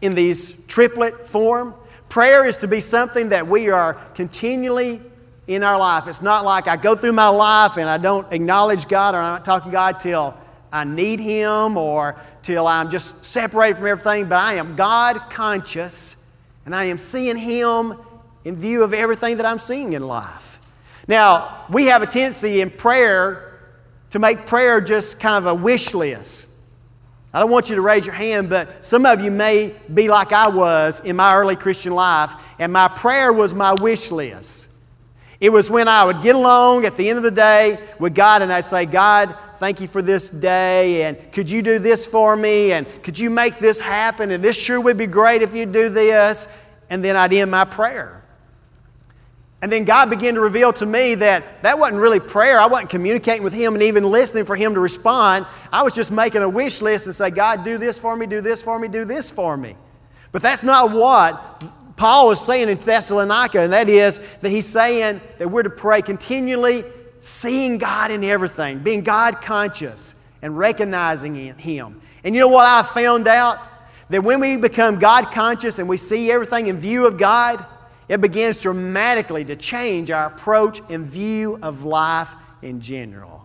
in 0.00 0.14
these 0.14 0.64
triplet 0.68 1.26
form? 1.26 1.74
Prayer 2.08 2.46
is 2.46 2.58
to 2.58 2.68
be 2.68 2.78
something 2.78 3.30
that 3.30 3.48
we 3.48 3.68
are 3.68 3.94
continually 4.14 5.00
in 5.48 5.64
our 5.64 5.76
life. 5.76 6.06
It's 6.06 6.22
not 6.22 6.44
like 6.44 6.68
I 6.68 6.76
go 6.76 6.94
through 6.94 7.14
my 7.14 7.26
life 7.26 7.78
and 7.78 7.88
I 7.88 7.98
don't 7.98 8.32
acknowledge 8.32 8.86
God 8.86 9.16
or 9.16 9.18
I'm 9.18 9.32
not 9.34 9.44
talking 9.44 9.72
to 9.72 9.72
God 9.72 9.98
till 9.98 10.36
I 10.70 10.84
need 10.84 11.18
Him 11.18 11.76
or 11.76 12.14
till 12.42 12.68
I'm 12.68 12.92
just 12.92 13.24
separated 13.24 13.78
from 13.78 13.88
everything, 13.88 14.28
but 14.28 14.38
I 14.38 14.54
am 14.54 14.76
God 14.76 15.28
conscious 15.28 16.14
and 16.64 16.76
I 16.76 16.84
am 16.84 16.98
seeing 16.98 17.36
Him 17.36 17.98
in 18.44 18.54
view 18.54 18.84
of 18.84 18.94
everything 18.94 19.38
that 19.38 19.46
I'm 19.46 19.58
seeing 19.58 19.94
in 19.94 20.06
life. 20.06 20.60
Now, 21.08 21.64
we 21.68 21.86
have 21.86 22.02
a 22.02 22.06
tendency 22.06 22.60
in 22.60 22.70
prayer 22.70 23.55
to 24.16 24.20
make 24.20 24.46
prayer 24.46 24.80
just 24.80 25.20
kind 25.20 25.44
of 25.44 25.46
a 25.46 25.54
wish 25.54 25.92
list. 25.92 26.58
I 27.34 27.40
don't 27.40 27.50
want 27.50 27.68
you 27.68 27.76
to 27.76 27.82
raise 27.82 28.06
your 28.06 28.14
hand, 28.14 28.48
but 28.48 28.82
some 28.82 29.04
of 29.04 29.20
you 29.20 29.30
may 29.30 29.74
be 29.92 30.08
like 30.08 30.32
I 30.32 30.48
was 30.48 31.00
in 31.00 31.16
my 31.16 31.34
early 31.34 31.54
Christian 31.54 31.92
life, 31.92 32.32
and 32.58 32.72
my 32.72 32.88
prayer 32.88 33.30
was 33.30 33.52
my 33.52 33.74
wish 33.74 34.10
list. 34.10 34.74
It 35.38 35.50
was 35.50 35.68
when 35.68 35.86
I 35.86 36.02
would 36.04 36.22
get 36.22 36.34
along 36.34 36.86
at 36.86 36.96
the 36.96 37.10
end 37.10 37.18
of 37.18 37.24
the 37.24 37.30
day 37.30 37.78
with 37.98 38.14
God 38.14 38.40
and 38.40 38.50
I'd 38.50 38.64
say, 38.64 38.86
God, 38.86 39.36
thank 39.56 39.82
you 39.82 39.86
for 39.86 40.00
this 40.00 40.30
day, 40.30 41.02
and 41.02 41.30
could 41.30 41.50
you 41.50 41.60
do 41.60 41.78
this 41.78 42.06
for 42.06 42.34
me, 42.36 42.72
and 42.72 42.86
could 43.02 43.18
you 43.18 43.28
make 43.28 43.58
this 43.58 43.82
happen, 43.82 44.30
and 44.30 44.42
this 44.42 44.56
sure 44.56 44.80
would 44.80 44.96
be 44.96 45.06
great 45.06 45.42
if 45.42 45.54
you 45.54 45.66
do 45.66 45.90
this. 45.90 46.48
And 46.88 47.04
then 47.04 47.16
I'd 47.16 47.34
end 47.34 47.50
my 47.50 47.66
prayer. 47.66 48.24
And 49.62 49.72
then 49.72 49.84
God 49.84 50.10
began 50.10 50.34
to 50.34 50.40
reveal 50.40 50.72
to 50.74 50.86
me 50.86 51.14
that 51.16 51.62
that 51.62 51.78
wasn't 51.78 52.00
really 52.00 52.20
prayer. 52.20 52.60
I 52.60 52.66
wasn't 52.66 52.90
communicating 52.90 53.42
with 53.42 53.54
Him 53.54 53.74
and 53.74 53.82
even 53.82 54.04
listening 54.04 54.44
for 54.44 54.54
Him 54.54 54.74
to 54.74 54.80
respond. 54.80 55.46
I 55.72 55.82
was 55.82 55.94
just 55.94 56.10
making 56.10 56.42
a 56.42 56.48
wish 56.48 56.82
list 56.82 57.06
and 57.06 57.14
say, 57.14 57.30
God, 57.30 57.64
do 57.64 57.78
this 57.78 57.98
for 57.98 58.14
me, 58.14 58.26
do 58.26 58.40
this 58.40 58.60
for 58.60 58.78
me, 58.78 58.88
do 58.88 59.04
this 59.04 59.30
for 59.30 59.56
me. 59.56 59.74
But 60.30 60.42
that's 60.42 60.62
not 60.62 60.92
what 60.92 61.62
Paul 61.96 62.30
is 62.30 62.40
saying 62.40 62.68
in 62.68 62.76
Thessalonica, 62.76 63.60
and 63.60 63.72
that 63.72 63.88
is 63.88 64.20
that 64.40 64.50
he's 64.50 64.66
saying 64.66 65.20
that 65.38 65.48
we're 65.48 65.62
to 65.62 65.70
pray 65.70 66.02
continually, 66.02 66.84
seeing 67.20 67.78
God 67.78 68.10
in 68.10 68.22
everything, 68.22 68.80
being 68.80 69.02
God 69.02 69.40
conscious, 69.40 70.14
and 70.42 70.56
recognizing 70.56 71.34
Him. 71.34 72.00
And 72.22 72.34
you 72.34 72.40
know 72.40 72.48
what 72.48 72.66
I 72.66 72.82
found 72.82 73.26
out? 73.26 73.68
That 74.10 74.22
when 74.22 74.38
we 74.40 74.56
become 74.58 74.98
God 74.98 75.32
conscious 75.32 75.78
and 75.78 75.88
we 75.88 75.96
see 75.96 76.30
everything 76.30 76.66
in 76.66 76.78
view 76.78 77.06
of 77.06 77.18
God, 77.18 77.64
it 78.08 78.20
begins 78.20 78.58
dramatically 78.58 79.44
to 79.46 79.56
change 79.56 80.10
our 80.10 80.26
approach 80.26 80.80
and 80.88 81.06
view 81.06 81.58
of 81.62 81.84
life 81.84 82.32
in 82.62 82.80
general. 82.80 83.44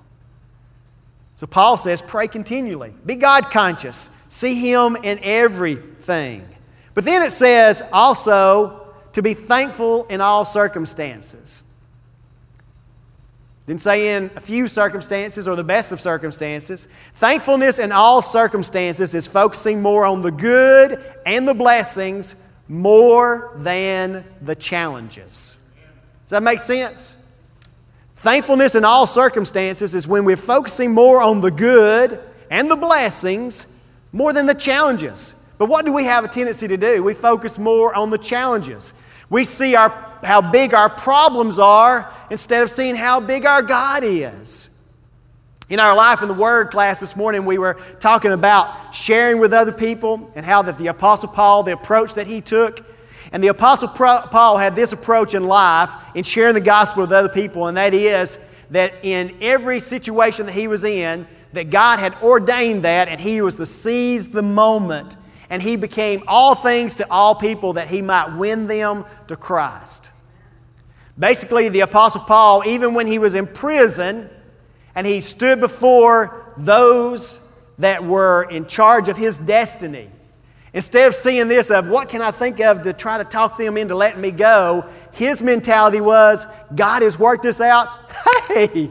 So 1.35 1.47
Paul 1.47 1.77
says, 1.77 2.01
pray 2.01 2.27
continually. 2.27 2.93
Be 3.05 3.15
God 3.15 3.49
conscious. 3.49 4.09
See 4.29 4.53
Him 4.53 4.95
in 4.95 5.19
everything. 5.23 6.47
But 6.93 7.05
then 7.05 7.23
it 7.23 7.31
says 7.31 7.81
also 7.91 8.93
to 9.13 9.21
be 9.21 9.33
thankful 9.33 10.05
in 10.05 10.21
all 10.21 10.45
circumstances. 10.45 11.63
Didn't 13.65 13.81
say 13.81 14.15
in 14.15 14.29
a 14.35 14.39
few 14.39 14.67
circumstances 14.67 15.47
or 15.47 15.55
the 15.55 15.63
best 15.63 15.91
of 15.91 16.01
circumstances. 16.01 16.87
Thankfulness 17.13 17.79
in 17.79 17.91
all 17.91 18.21
circumstances 18.21 19.15
is 19.15 19.27
focusing 19.27 19.81
more 19.81 20.05
on 20.05 20.21
the 20.21 20.31
good 20.31 21.01
and 21.25 21.47
the 21.47 21.53
blessings 21.53 22.47
more 22.67 23.51
than 23.57 24.23
the 24.41 24.55
challenges. 24.55 25.57
Does 26.25 26.29
that 26.29 26.43
make 26.43 26.59
sense? 26.59 27.15
Thankfulness 28.15 28.75
in 28.75 28.85
all 28.85 29.07
circumstances 29.07 29.95
is 29.95 30.07
when 30.07 30.25
we're 30.25 30.37
focusing 30.37 30.93
more 30.93 31.21
on 31.21 31.41
the 31.41 31.51
good 31.51 32.19
and 32.49 32.69
the 32.69 32.75
blessings 32.75 33.87
more 34.13 34.31
than 34.31 34.45
the 34.45 34.53
challenges. 34.53 35.53
But 35.57 35.67
what 35.67 35.85
do 35.85 35.91
we 35.93 36.03
have 36.03 36.23
a 36.23 36.27
tendency 36.27 36.67
to 36.67 36.77
do? 36.77 37.03
We 37.03 37.13
focus 37.13 37.57
more 37.57 37.93
on 37.95 38.09
the 38.09 38.17
challenges. 38.17 38.93
We 39.29 39.43
see 39.43 39.75
our, 39.75 39.89
how 40.23 40.51
big 40.51 40.73
our 40.73 40.89
problems 40.89 41.57
are 41.59 42.11
instead 42.29 42.63
of 42.63 42.69
seeing 42.69 42.95
how 42.95 43.19
big 43.19 43.45
our 43.45 43.61
God 43.61 44.03
is. 44.03 44.70
In 45.71 45.79
our 45.79 45.95
Life 45.95 46.21
in 46.21 46.27
the 46.27 46.33
Word 46.33 46.69
class 46.69 46.99
this 46.99 47.15
morning, 47.15 47.45
we 47.45 47.57
were 47.57 47.79
talking 48.01 48.33
about 48.33 48.93
sharing 48.93 49.39
with 49.39 49.53
other 49.53 49.71
people 49.71 50.29
and 50.35 50.45
how 50.45 50.61
that 50.63 50.77
the 50.77 50.87
Apostle 50.87 51.29
Paul, 51.29 51.63
the 51.63 51.71
approach 51.71 52.15
that 52.15 52.27
he 52.27 52.41
took, 52.41 52.85
and 53.31 53.41
the 53.41 53.47
Apostle 53.47 53.87
Paul 53.87 54.57
had 54.57 54.75
this 54.75 54.91
approach 54.91 55.33
in 55.33 55.45
life 55.45 55.89
in 56.13 56.25
sharing 56.25 56.55
the 56.55 56.59
gospel 56.59 57.03
with 57.03 57.13
other 57.13 57.29
people, 57.29 57.67
and 57.67 57.77
that 57.77 57.93
is 57.93 58.37
that 58.71 58.91
in 59.01 59.37
every 59.39 59.79
situation 59.79 60.47
that 60.47 60.51
he 60.51 60.67
was 60.67 60.83
in, 60.83 61.25
that 61.53 61.69
God 61.69 61.99
had 61.99 62.15
ordained 62.21 62.83
that, 62.83 63.07
and 63.07 63.21
he 63.21 63.41
was 63.41 63.55
to 63.55 63.65
seize 63.65 64.27
the 64.27 64.43
moment 64.43 65.15
and 65.49 65.61
he 65.61 65.77
became 65.77 66.23
all 66.27 66.53
things 66.53 66.95
to 66.95 67.09
all 67.09 67.33
people 67.33 67.73
that 67.73 67.87
he 67.87 68.01
might 68.01 68.35
win 68.35 68.67
them 68.67 69.05
to 69.27 69.37
Christ. 69.37 70.11
Basically, 71.17 71.69
the 71.69 71.81
Apostle 71.81 72.21
Paul, 72.21 72.63
even 72.65 72.93
when 72.93 73.07
he 73.07 73.19
was 73.19 73.35
in 73.35 73.47
prison 73.47 74.29
and 74.95 75.07
he 75.07 75.21
stood 75.21 75.59
before 75.59 76.53
those 76.57 77.47
that 77.79 78.03
were 78.03 78.43
in 78.43 78.65
charge 78.65 79.09
of 79.09 79.17
his 79.17 79.39
destiny, 79.39 80.09
instead 80.73 81.07
of 81.07 81.15
seeing 81.15 81.47
this 81.47 81.69
of 81.69 81.87
what 81.87 82.09
can 82.09 82.21
I 82.21 82.31
think 82.31 82.59
of 82.59 82.83
to 82.83 82.93
try 82.93 83.17
to 83.17 83.23
talk 83.23 83.57
them 83.57 83.77
into 83.77 83.95
letting 83.95 84.21
me 84.21 84.31
go, 84.31 84.85
his 85.13 85.41
mentality 85.41 86.01
was 86.01 86.45
God 86.73 87.01
has 87.01 87.17
worked 87.17 87.43
this 87.43 87.61
out. 87.61 87.87
Hey, 88.51 88.89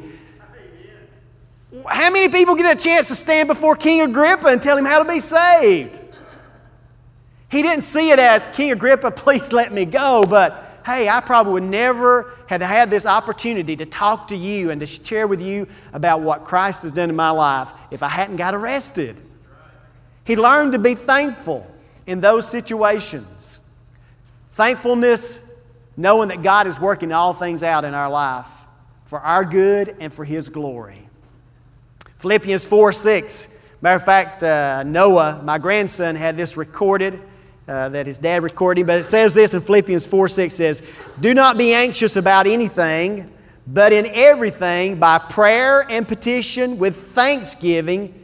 how 1.86 2.10
many 2.10 2.30
people 2.30 2.54
get 2.54 2.74
a 2.74 2.82
chance 2.82 3.08
to 3.08 3.14
stand 3.14 3.46
before 3.46 3.76
King 3.76 4.00
Agrippa 4.00 4.46
and 4.46 4.62
tell 4.62 4.76
him 4.76 4.86
how 4.86 5.02
to 5.02 5.08
be 5.08 5.20
saved? 5.20 6.00
He 7.50 7.62
didn't 7.62 7.82
see 7.82 8.10
it 8.10 8.18
as, 8.18 8.46
King 8.48 8.72
Agrippa, 8.72 9.10
please 9.10 9.52
let 9.52 9.72
me 9.72 9.84
go, 9.84 10.24
but 10.28 10.69
hey, 10.84 11.08
I 11.08 11.20
probably 11.20 11.54
would 11.54 11.62
never 11.62 12.34
have 12.46 12.60
had 12.60 12.90
this 12.90 13.06
opportunity 13.06 13.76
to 13.76 13.86
talk 13.86 14.28
to 14.28 14.36
you 14.36 14.70
and 14.70 14.80
to 14.80 14.86
share 14.86 15.26
with 15.26 15.40
you 15.40 15.66
about 15.92 16.20
what 16.20 16.44
Christ 16.44 16.82
has 16.82 16.92
done 16.92 17.10
in 17.10 17.16
my 17.16 17.30
life 17.30 17.72
if 17.90 18.02
I 18.02 18.08
hadn't 18.08 18.36
got 18.36 18.54
arrested. 18.54 19.16
He 20.24 20.36
learned 20.36 20.72
to 20.72 20.78
be 20.78 20.94
thankful 20.94 21.66
in 22.06 22.20
those 22.20 22.48
situations. 22.48 23.62
Thankfulness, 24.52 25.52
knowing 25.96 26.28
that 26.28 26.42
God 26.42 26.66
is 26.66 26.78
working 26.78 27.12
all 27.12 27.32
things 27.32 27.62
out 27.62 27.84
in 27.84 27.94
our 27.94 28.10
life 28.10 28.48
for 29.06 29.20
our 29.20 29.44
good 29.44 29.96
and 30.00 30.12
for 30.12 30.24
His 30.24 30.48
glory. 30.48 31.08
Philippians 32.18 32.64
4 32.64 32.92
6. 32.92 33.56
Matter 33.82 33.96
of 33.96 34.04
fact, 34.04 34.42
uh, 34.42 34.82
Noah, 34.82 35.40
my 35.42 35.58
grandson, 35.58 36.14
had 36.14 36.36
this 36.36 36.56
recorded 36.56 37.20
uh, 37.68 37.88
that 37.90 38.06
his 38.06 38.18
dad 38.18 38.42
recorded 38.42 38.82
him. 38.82 38.86
But 38.86 39.00
it 39.00 39.04
says 39.04 39.34
this 39.34 39.54
in 39.54 39.60
Philippians 39.60 40.06
4 40.06 40.28
6 40.28 40.54
says, 40.54 40.82
Do 41.20 41.34
not 41.34 41.56
be 41.56 41.72
anxious 41.72 42.16
about 42.16 42.46
anything, 42.46 43.30
but 43.66 43.92
in 43.92 44.06
everything, 44.06 44.98
by 44.98 45.18
prayer 45.18 45.86
and 45.90 46.06
petition 46.06 46.78
with 46.78 46.96
thanksgiving, 46.96 48.14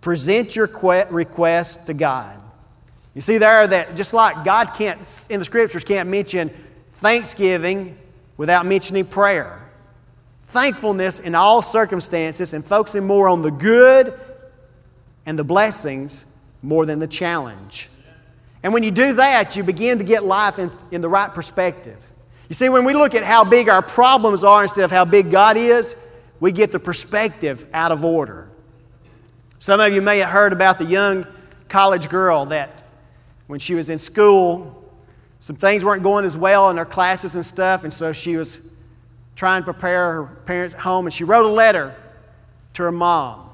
present 0.00 0.56
your 0.56 0.68
request 1.10 1.86
to 1.86 1.94
God. 1.94 2.40
You 3.14 3.20
see 3.20 3.38
there 3.38 3.66
that 3.66 3.96
just 3.96 4.14
like 4.14 4.44
God 4.44 4.74
can't, 4.74 5.26
in 5.28 5.40
the 5.40 5.44
scriptures, 5.44 5.84
can't 5.84 6.08
mention 6.08 6.50
thanksgiving 6.94 7.98
without 8.36 8.64
mentioning 8.64 9.04
prayer. 9.04 9.60
Thankfulness 10.46 11.20
in 11.20 11.34
all 11.34 11.60
circumstances 11.60 12.54
and 12.54 12.64
focusing 12.64 13.06
more 13.06 13.28
on 13.28 13.42
the 13.42 13.50
good 13.50 14.18
and 15.26 15.38
the 15.38 15.44
blessings 15.44 16.36
more 16.62 16.86
than 16.86 17.00
the 17.00 17.06
challenge. 17.06 17.90
And 18.62 18.72
when 18.72 18.82
you 18.82 18.90
do 18.90 19.14
that, 19.14 19.56
you 19.56 19.62
begin 19.62 19.98
to 19.98 20.04
get 20.04 20.24
life 20.24 20.58
in, 20.58 20.70
in 20.90 21.00
the 21.00 21.08
right 21.08 21.32
perspective. 21.32 21.96
You 22.48 22.54
see, 22.54 22.68
when 22.68 22.84
we 22.84 22.94
look 22.94 23.14
at 23.14 23.22
how 23.22 23.44
big 23.44 23.68
our 23.68 23.82
problems 23.82 24.42
are 24.42 24.62
instead 24.62 24.84
of 24.84 24.90
how 24.90 25.04
big 25.04 25.30
God 25.30 25.56
is, 25.56 26.10
we 26.40 26.50
get 26.52 26.72
the 26.72 26.78
perspective 26.78 27.66
out 27.72 27.92
of 27.92 28.04
order. 28.04 28.48
Some 29.58 29.80
of 29.80 29.92
you 29.92 30.00
may 30.00 30.18
have 30.18 30.30
heard 30.30 30.52
about 30.52 30.78
the 30.78 30.84
young 30.84 31.26
college 31.68 32.08
girl 32.08 32.46
that 32.46 32.82
when 33.48 33.60
she 33.60 33.74
was 33.74 33.90
in 33.90 33.98
school, 33.98 34.74
some 35.40 35.56
things 35.56 35.84
weren't 35.84 36.02
going 36.02 36.24
as 36.24 36.36
well 36.36 36.70
in 36.70 36.76
her 36.76 36.84
classes 36.84 37.34
and 37.34 37.44
stuff, 37.44 37.84
and 37.84 37.92
so 37.92 38.12
she 38.12 38.36
was 38.36 38.70
trying 39.36 39.62
to 39.62 39.64
prepare 39.64 40.14
her 40.14 40.24
parents 40.46 40.74
at 40.74 40.80
home, 40.80 41.06
and 41.06 41.12
she 41.12 41.24
wrote 41.24 41.46
a 41.46 41.52
letter 41.52 41.94
to 42.74 42.82
her 42.82 42.92
mom. 42.92 43.50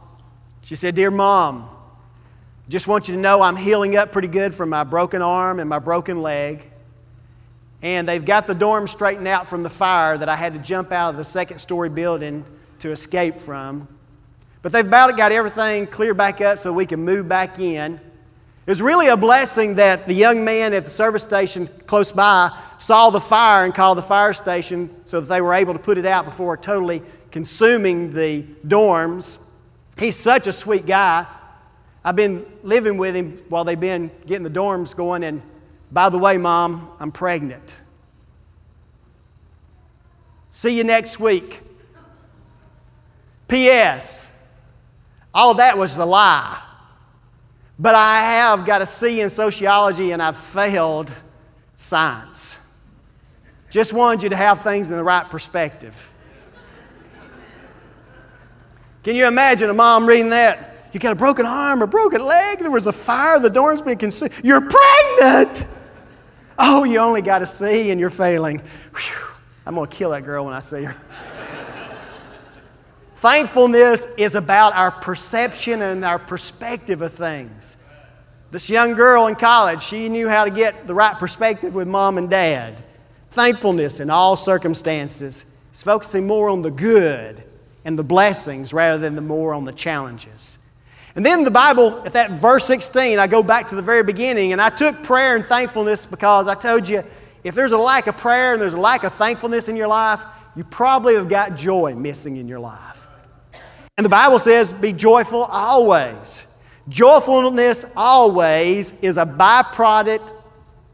She 0.62 0.77
said, 0.77 0.95
Dear 0.95 1.11
mom, 1.11 1.69
just 2.68 2.87
want 2.87 3.09
you 3.09 3.14
to 3.14 3.20
know 3.20 3.42
I'm 3.42 3.57
healing 3.57 3.96
up 3.96 4.11
pretty 4.12 4.29
good 4.29 4.55
from 4.55 4.70
my 4.70 4.85
broken 4.85 5.20
arm 5.20 5.61
and 5.61 5.68
my 5.68 5.79
broken 5.79 6.22
leg. 6.22 6.64
And 7.83 8.09
they've 8.09 8.24
got 8.24 8.46
the 8.46 8.55
dorm 8.55 8.88
straightened 8.88 9.29
out 9.29 9.48
from 9.48 9.62
the 9.62 9.68
fire 9.68 10.16
that 10.16 10.29
I 10.31 10.37
had 10.37 10.55
to 10.55 10.59
jump 10.59 10.90
out 10.90 11.11
of 11.11 11.18
the 11.18 11.24
second 11.24 11.59
story 11.59 11.90
building 11.90 12.44
to 12.79 12.90
escape 12.90 13.37
from. 13.37 13.87
But 14.62 14.72
they've 14.72 14.87
about 14.87 15.14
got 15.18 15.31
everything 15.31 15.87
cleared 15.87 16.16
back 16.16 16.40
up 16.40 16.59
so 16.59 16.72
we 16.72 16.87
can 16.87 17.05
move 17.05 17.29
back 17.29 17.59
in. 17.59 17.94
It 17.96 18.70
was 18.70 18.81
really 18.81 19.09
a 19.09 19.16
blessing 19.18 19.74
that 19.74 20.07
the 20.07 20.14
young 20.14 20.42
man 20.42 20.72
at 20.72 20.87
the 20.87 20.90
service 20.90 21.22
station 21.22 21.68
close 21.87 22.12
by 22.12 22.50
saw 22.79 23.11
the 23.11 23.20
fire 23.20 23.66
and 23.66 23.74
called 23.74 23.98
the 23.98 24.03
fire 24.03 24.33
station 24.33 24.88
so 25.05 25.20
that 25.20 25.27
they 25.27 25.42
were 25.42 25.53
able 25.53 25.74
to 25.74 25.79
put 25.79 25.98
it 25.98 26.07
out 26.07 26.24
before 26.24 26.57
totally 26.57 27.03
consuming 27.31 28.09
the 28.09 28.42
dorms. 28.66 29.37
He's 29.98 30.16
such 30.16 30.46
a 30.46 30.53
sweet 30.53 30.87
guy. 30.87 31.27
I've 32.05 32.17
been 32.17 32.45
living 32.62 32.99
with 32.99 33.17
him 33.17 33.43
while 33.49 33.64
they've 33.64 33.81
been 33.81 34.11
getting 34.27 34.45
the 34.45 34.51
dorms 34.51 34.95
going, 34.95 35.25
and 35.25 35.40
by 35.90 36.09
the 36.11 36.19
way, 36.19 36.37
Mom, 36.37 36.90
I'm 37.01 37.11
pregnant. 37.11 37.79
See 40.51 40.77
you 40.77 40.85
next 40.85 41.19
week. 41.19 41.61
P.S. 43.49 44.31
All 45.33 45.55
that 45.55 45.79
was 45.79 45.97
a 45.97 46.05
lie. 46.05 46.61
But 47.79 47.95
I 47.95 48.21
have 48.21 48.64
got 48.64 48.83
a 48.83 48.87
C 48.87 49.21
in 49.21 49.31
sociology 49.31 50.12
and 50.12 50.23
I've 50.23 50.37
failed 50.37 51.11
science. 51.75 52.59
Just 53.71 53.93
wanted 53.93 54.23
you 54.23 54.29
to 54.29 54.37
have 54.37 54.62
things 54.62 54.88
in 54.88 54.97
the 54.97 55.03
right 55.03 55.29
perspective. 55.29 56.11
Can 59.03 59.17
you 59.17 59.27
imagine 59.27 59.71
a 59.71 59.75
mom 59.75 60.07
reading 60.07 60.31
that? 60.31 60.74
You 60.95 61.01
got 61.01 61.11
a 61.11 61.17
broken 61.17 61.45
arm, 61.45 61.83
a 61.83 61.89
broken 61.89 62.25
leg, 62.25 62.61
there 62.61 62.71
was 62.71 62.87
a 62.87 62.93
fire, 62.93 63.41
the 63.41 63.51
dorm's 63.51 63.83
been 63.83 63.99
consumed. 63.99 64.33
You're 64.45 64.61
pregnant! 64.61 65.67
Oh, 66.57 66.85
you 66.85 66.99
only 66.99 67.21
got 67.21 67.43
a 67.43 67.47
C 67.47 67.91
and 67.91 67.99
you're 67.99 68.11
failing. 68.11 68.59
Whew. 68.61 69.27
I'm 69.67 69.75
going 69.75 69.91
to 69.91 69.97
kill 69.97 70.11
that 70.11 70.25
girl 70.25 70.45
when 70.45 70.55
I 70.55 70.61
see 70.61 70.85
her. 70.85 70.95
Thankfulness 73.17 74.07
is 74.17 74.37
about 74.37 74.77
our 74.77 74.93
perception 74.93 75.83
and 75.83 76.05
our 76.05 76.19
perspective 76.19 77.03
of 77.03 77.13
things. 77.13 77.77
This 78.53 78.71
young 78.71 78.95
girl 78.95 79.27
in 79.27 79.35
college, 79.35 79.83
she 79.83 80.09
knew 80.09 80.29
how 80.29 80.45
to 80.45 80.51
get 80.51 80.87
the 80.87 80.95
right 80.95 81.19
perspective 81.19 81.75
with 81.75 81.89
mom 81.89 82.19
and 82.19 82.31
dad. 82.31 82.85
Thankfulness 83.31 83.99
in 83.99 84.11
all 84.11 84.37
circumstances 84.37 85.57
is 85.73 85.83
focusing 85.83 86.25
more 86.25 86.49
on 86.51 86.63
the 86.63 86.71
good 86.71 87.43
and 87.85 87.99
the 87.99 88.05
blessings 88.05 88.73
rather 88.73 88.99
than 88.99 89.17
the 89.17 89.23
more 89.23 89.55
on 89.55 89.65
the 89.65 89.73
challenges. 89.73 90.59
And 91.16 91.24
then 91.24 91.44
the 91.44 91.50
Bible, 91.50 92.03
at 92.05 92.12
that 92.14 92.33
verse 92.33 92.64
16, 92.64 93.18
I 93.18 93.27
go 93.27 93.42
back 93.42 93.68
to 93.68 93.77
the 93.77 93.83
very 93.83 94.03
beginning, 94.03 94.53
and 94.53 94.61
I 94.61 94.70
took 94.70 95.03
prayer 95.05 95.37
and 95.37 95.44
thankfulness 95.44 96.07
because 96.07 96.48
I 96.48 96.55
told 96.55 96.88
you 96.88 97.05
if 97.44 97.55
there's 97.55 97.72
a 97.72 97.79
lack 97.79 98.07
of 98.09 98.16
prayer 98.16 98.55
and 98.55 98.61
there's 98.61 98.74
a 98.74 98.81
lack 98.81 99.05
of 99.05 99.14
thankfulness 99.14 99.68
in 99.68 99.77
your 99.77 99.87
life, 99.87 100.20
you 100.57 100.64
probably 100.64 101.14
have 101.14 101.29
got 101.29 101.57
joy 101.57 101.94
missing 101.94 102.37
in 102.37 102.48
your 102.48 102.59
life. 102.59 103.07
And 103.96 104.05
the 104.05 104.11
Bible 104.11 104.40
says, 104.40 104.72
be 104.72 104.92
joyful 104.92 105.44
always. 105.44 106.50
Joyfulness 106.88 107.92
always 107.96 109.00
is 109.03 109.16
a 109.16 109.24
byproduct 109.24 110.35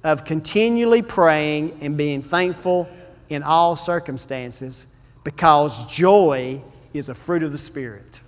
of 0.05 0.25
continually 0.25 1.03
praying 1.03 1.79
and 1.81 1.97
being 1.97 2.21
thankful 2.21 2.89
in 3.29 3.43
all 3.43 3.77
circumstances 3.77 4.87
because 5.25 5.87
joy 5.87 6.61
is 6.93 7.09
a 7.09 7.15
fruit 7.15 7.43
of 7.43 7.53
the 7.53 7.59
Spirit. 7.59 8.21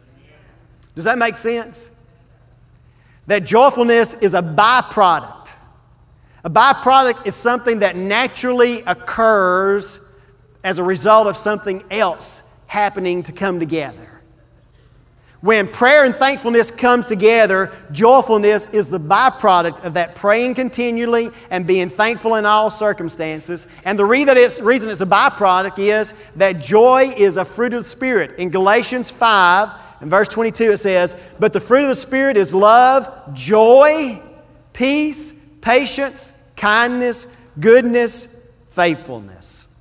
Does 0.94 1.04
that 1.04 1.18
make 1.18 1.36
sense? 1.36 1.90
That 3.26 3.44
joyfulness 3.44 4.14
is 4.14 4.34
a 4.34 4.42
byproduct. 4.42 5.52
A 6.44 6.50
byproduct 6.50 7.26
is 7.26 7.34
something 7.34 7.80
that 7.80 7.96
naturally 7.96 8.80
occurs 8.82 10.00
as 10.64 10.78
a 10.78 10.84
result 10.84 11.26
of 11.26 11.36
something 11.36 11.82
else 11.90 12.42
happening 12.66 13.22
to 13.24 13.32
come 13.32 13.60
together. 13.60 14.08
When 15.40 15.66
prayer 15.66 16.04
and 16.04 16.14
thankfulness 16.14 16.70
comes 16.70 17.08
together, 17.08 17.72
joyfulness 17.90 18.68
is 18.68 18.88
the 18.88 19.00
byproduct 19.00 19.84
of 19.84 19.94
that 19.94 20.14
praying 20.14 20.54
continually 20.54 21.30
and 21.50 21.66
being 21.66 21.88
thankful 21.88 22.36
in 22.36 22.46
all 22.46 22.70
circumstances. 22.70 23.66
And 23.84 23.98
the 23.98 24.04
reason 24.04 24.36
it's, 24.36 24.60
reason 24.60 24.88
it's 24.88 25.00
a 25.00 25.06
byproduct 25.06 25.80
is 25.80 26.14
that 26.36 26.60
joy 26.60 27.12
is 27.16 27.36
a 27.36 27.44
fruit 27.44 27.74
of 27.74 27.82
the 27.82 27.88
Spirit. 27.88 28.38
In 28.38 28.50
Galatians 28.50 29.10
5 29.10 29.68
and 30.02 30.10
verse 30.10 30.28
22 30.28 30.72
it 30.72 30.76
says, 30.78 31.16
But 31.38 31.52
the 31.52 31.60
fruit 31.60 31.82
of 31.82 31.88
the 31.88 31.94
Spirit 31.94 32.36
is 32.36 32.52
love, 32.52 33.34
joy, 33.34 34.20
peace, 34.72 35.32
patience, 35.60 36.32
kindness, 36.56 37.52
goodness, 37.58 38.52
faithfulness. 38.70 39.72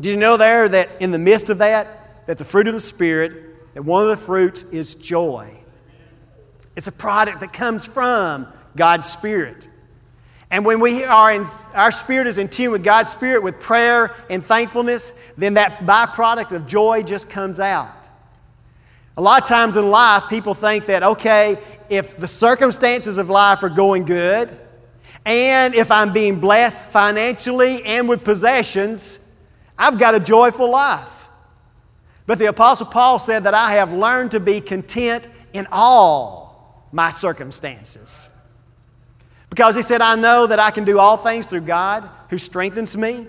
Did 0.00 0.10
you 0.10 0.16
know 0.16 0.36
there 0.36 0.68
that 0.68 0.88
in 1.00 1.12
the 1.12 1.18
midst 1.18 1.50
of 1.50 1.58
that, 1.58 2.26
that 2.26 2.36
the 2.36 2.44
fruit 2.44 2.66
of 2.66 2.74
the 2.74 2.80
Spirit 2.80 3.74
that 3.74 3.82
one 3.82 4.02
of 4.02 4.08
the 4.08 4.16
fruits 4.16 4.64
is 4.64 4.96
joy. 4.96 5.56
It's 6.74 6.86
a 6.86 6.92
product 6.92 7.40
that 7.40 7.52
comes 7.52 7.84
from 7.84 8.48
God's 8.74 9.06
Spirit. 9.06 9.68
And 10.50 10.64
when 10.64 10.80
we 10.80 11.04
are 11.04 11.32
in, 11.32 11.46
our 11.74 11.90
spirit 11.90 12.26
is 12.26 12.38
in 12.38 12.48
tune 12.48 12.70
with 12.70 12.84
God's 12.84 13.10
Spirit 13.10 13.42
with 13.42 13.60
prayer 13.60 14.14
and 14.30 14.42
thankfulness, 14.42 15.18
then 15.36 15.54
that 15.54 15.80
byproduct 15.80 16.52
of 16.52 16.66
joy 16.66 17.02
just 17.02 17.28
comes 17.28 17.58
out. 17.58 18.03
A 19.16 19.22
lot 19.22 19.42
of 19.42 19.48
times 19.48 19.76
in 19.76 19.90
life, 19.90 20.24
people 20.28 20.54
think 20.54 20.86
that, 20.86 21.02
okay, 21.02 21.58
if 21.88 22.16
the 22.16 22.26
circumstances 22.26 23.16
of 23.16 23.30
life 23.30 23.62
are 23.62 23.68
going 23.68 24.04
good, 24.04 24.56
and 25.24 25.74
if 25.74 25.90
I'm 25.90 26.12
being 26.12 26.40
blessed 26.40 26.84
financially 26.86 27.82
and 27.84 28.08
with 28.08 28.24
possessions, 28.24 29.40
I've 29.78 29.98
got 29.98 30.14
a 30.14 30.20
joyful 30.20 30.70
life. 30.70 31.08
But 32.26 32.38
the 32.38 32.46
Apostle 32.46 32.86
Paul 32.86 33.18
said 33.18 33.44
that 33.44 33.54
I 33.54 33.74
have 33.74 33.92
learned 33.92 34.32
to 34.32 34.40
be 34.40 34.60
content 34.60 35.28
in 35.52 35.66
all 35.70 36.88
my 36.90 37.10
circumstances. 37.10 38.30
Because 39.48 39.76
he 39.76 39.82
said, 39.82 40.00
I 40.00 40.16
know 40.16 40.46
that 40.46 40.58
I 40.58 40.70
can 40.70 40.84
do 40.84 40.98
all 40.98 41.16
things 41.16 41.46
through 41.46 41.60
God 41.60 42.08
who 42.30 42.38
strengthens 42.38 42.96
me. 42.96 43.26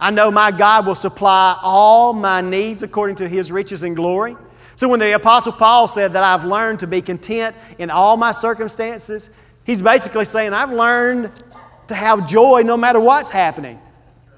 I 0.00 0.10
know 0.10 0.30
my 0.30 0.50
God 0.50 0.86
will 0.86 0.94
supply 0.94 1.58
all 1.62 2.12
my 2.12 2.40
needs 2.40 2.82
according 2.82 3.16
to 3.16 3.28
his 3.28 3.52
riches 3.52 3.82
and 3.82 3.94
glory. 3.94 4.36
So 4.78 4.86
when 4.86 5.00
the 5.00 5.10
Apostle 5.10 5.50
Paul 5.50 5.88
said 5.88 6.12
that 6.12 6.22
I've 6.22 6.44
learned 6.44 6.78
to 6.80 6.86
be 6.86 7.02
content 7.02 7.56
in 7.80 7.90
all 7.90 8.16
my 8.16 8.30
circumstances, 8.30 9.28
he's 9.64 9.82
basically 9.82 10.24
saying, 10.24 10.54
I've 10.54 10.70
learned 10.70 11.32
to 11.88 11.96
have 11.96 12.28
joy 12.28 12.62
no 12.64 12.76
matter 12.76 13.00
what's 13.00 13.28
happening. 13.28 13.80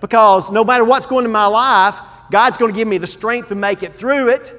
Because 0.00 0.50
no 0.50 0.64
matter 0.64 0.83
what's 0.83 1.05
going 1.05 1.26
in 1.26 1.31
my 1.31 1.44
life, 1.44 1.98
God's 2.31 2.57
going 2.57 2.72
to 2.72 2.74
give 2.79 2.88
me 2.88 2.96
the 2.96 3.07
strength 3.07 3.50
to 3.50 3.55
make 3.55 3.83
it 3.83 3.92
through 3.92 4.31
it. 4.31 4.55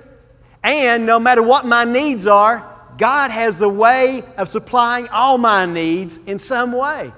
And 0.62 1.08
no 1.08 1.20
matter 1.20 1.41
what 1.41 1.65
my 1.65 1.84
needs 1.84 2.28
are, 2.28 2.63
God 3.00 3.32
has 3.32 3.58
the 3.58 3.67
way 3.67 4.24
of 4.38 4.48
supplying 4.48 5.08
all 5.08 5.39
my 5.39 5.65
needs 5.65 6.20
in 6.28 6.38
some 6.38 6.74
way. 6.74 7.12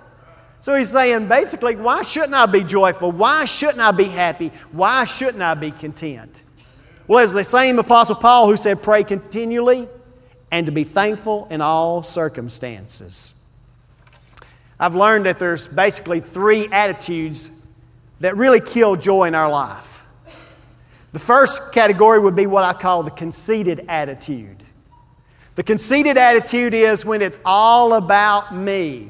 So 0.61 0.73
he's 0.73 0.89
saying 0.89 1.27
basically, 1.27 1.75
why 1.75 2.03
shouldn't 2.03 2.33
I 2.33 2.45
be 2.45 2.63
joyful? 2.63 3.11
Why 3.11 3.43
shouldn't 3.43 3.81
I 3.81 3.91
be 3.91 4.05
happy? 4.05 4.53
Why 4.71 5.03
shouldn't 5.03 5.43
I 5.43 5.53
be 5.53 5.71
content? 5.71 6.43
Well, 7.07 7.23
it's 7.23 7.33
the 7.33 7.43
same 7.43 7.79
Apostle 7.79 8.15
Paul 8.15 8.47
who 8.47 8.55
said, 8.55 8.81
pray 8.81 9.03
continually 9.03 9.87
and 10.51 10.65
to 10.67 10.71
be 10.71 10.83
thankful 10.83 11.47
in 11.49 11.61
all 11.61 12.01
circumstances. 12.03 13.43
I've 14.79 14.95
learned 14.95 15.25
that 15.25 15.39
there's 15.39 15.67
basically 15.67 16.19
three 16.19 16.67
attitudes 16.71 17.49
that 18.19 18.37
really 18.37 18.61
kill 18.61 18.95
joy 18.95 19.25
in 19.25 19.35
our 19.35 19.49
life. 19.49 20.05
The 21.11 21.19
first 21.19 21.73
category 21.73 22.19
would 22.19 22.35
be 22.35 22.47
what 22.47 22.63
I 22.63 22.73
call 22.73 23.03
the 23.03 23.11
conceited 23.11 23.85
attitude. 23.89 24.63
The 25.55 25.63
conceited 25.63 26.17
attitude 26.17 26.73
is 26.73 27.05
when 27.05 27.21
it's 27.21 27.39
all 27.45 27.93
about 27.93 28.55
me. 28.55 29.09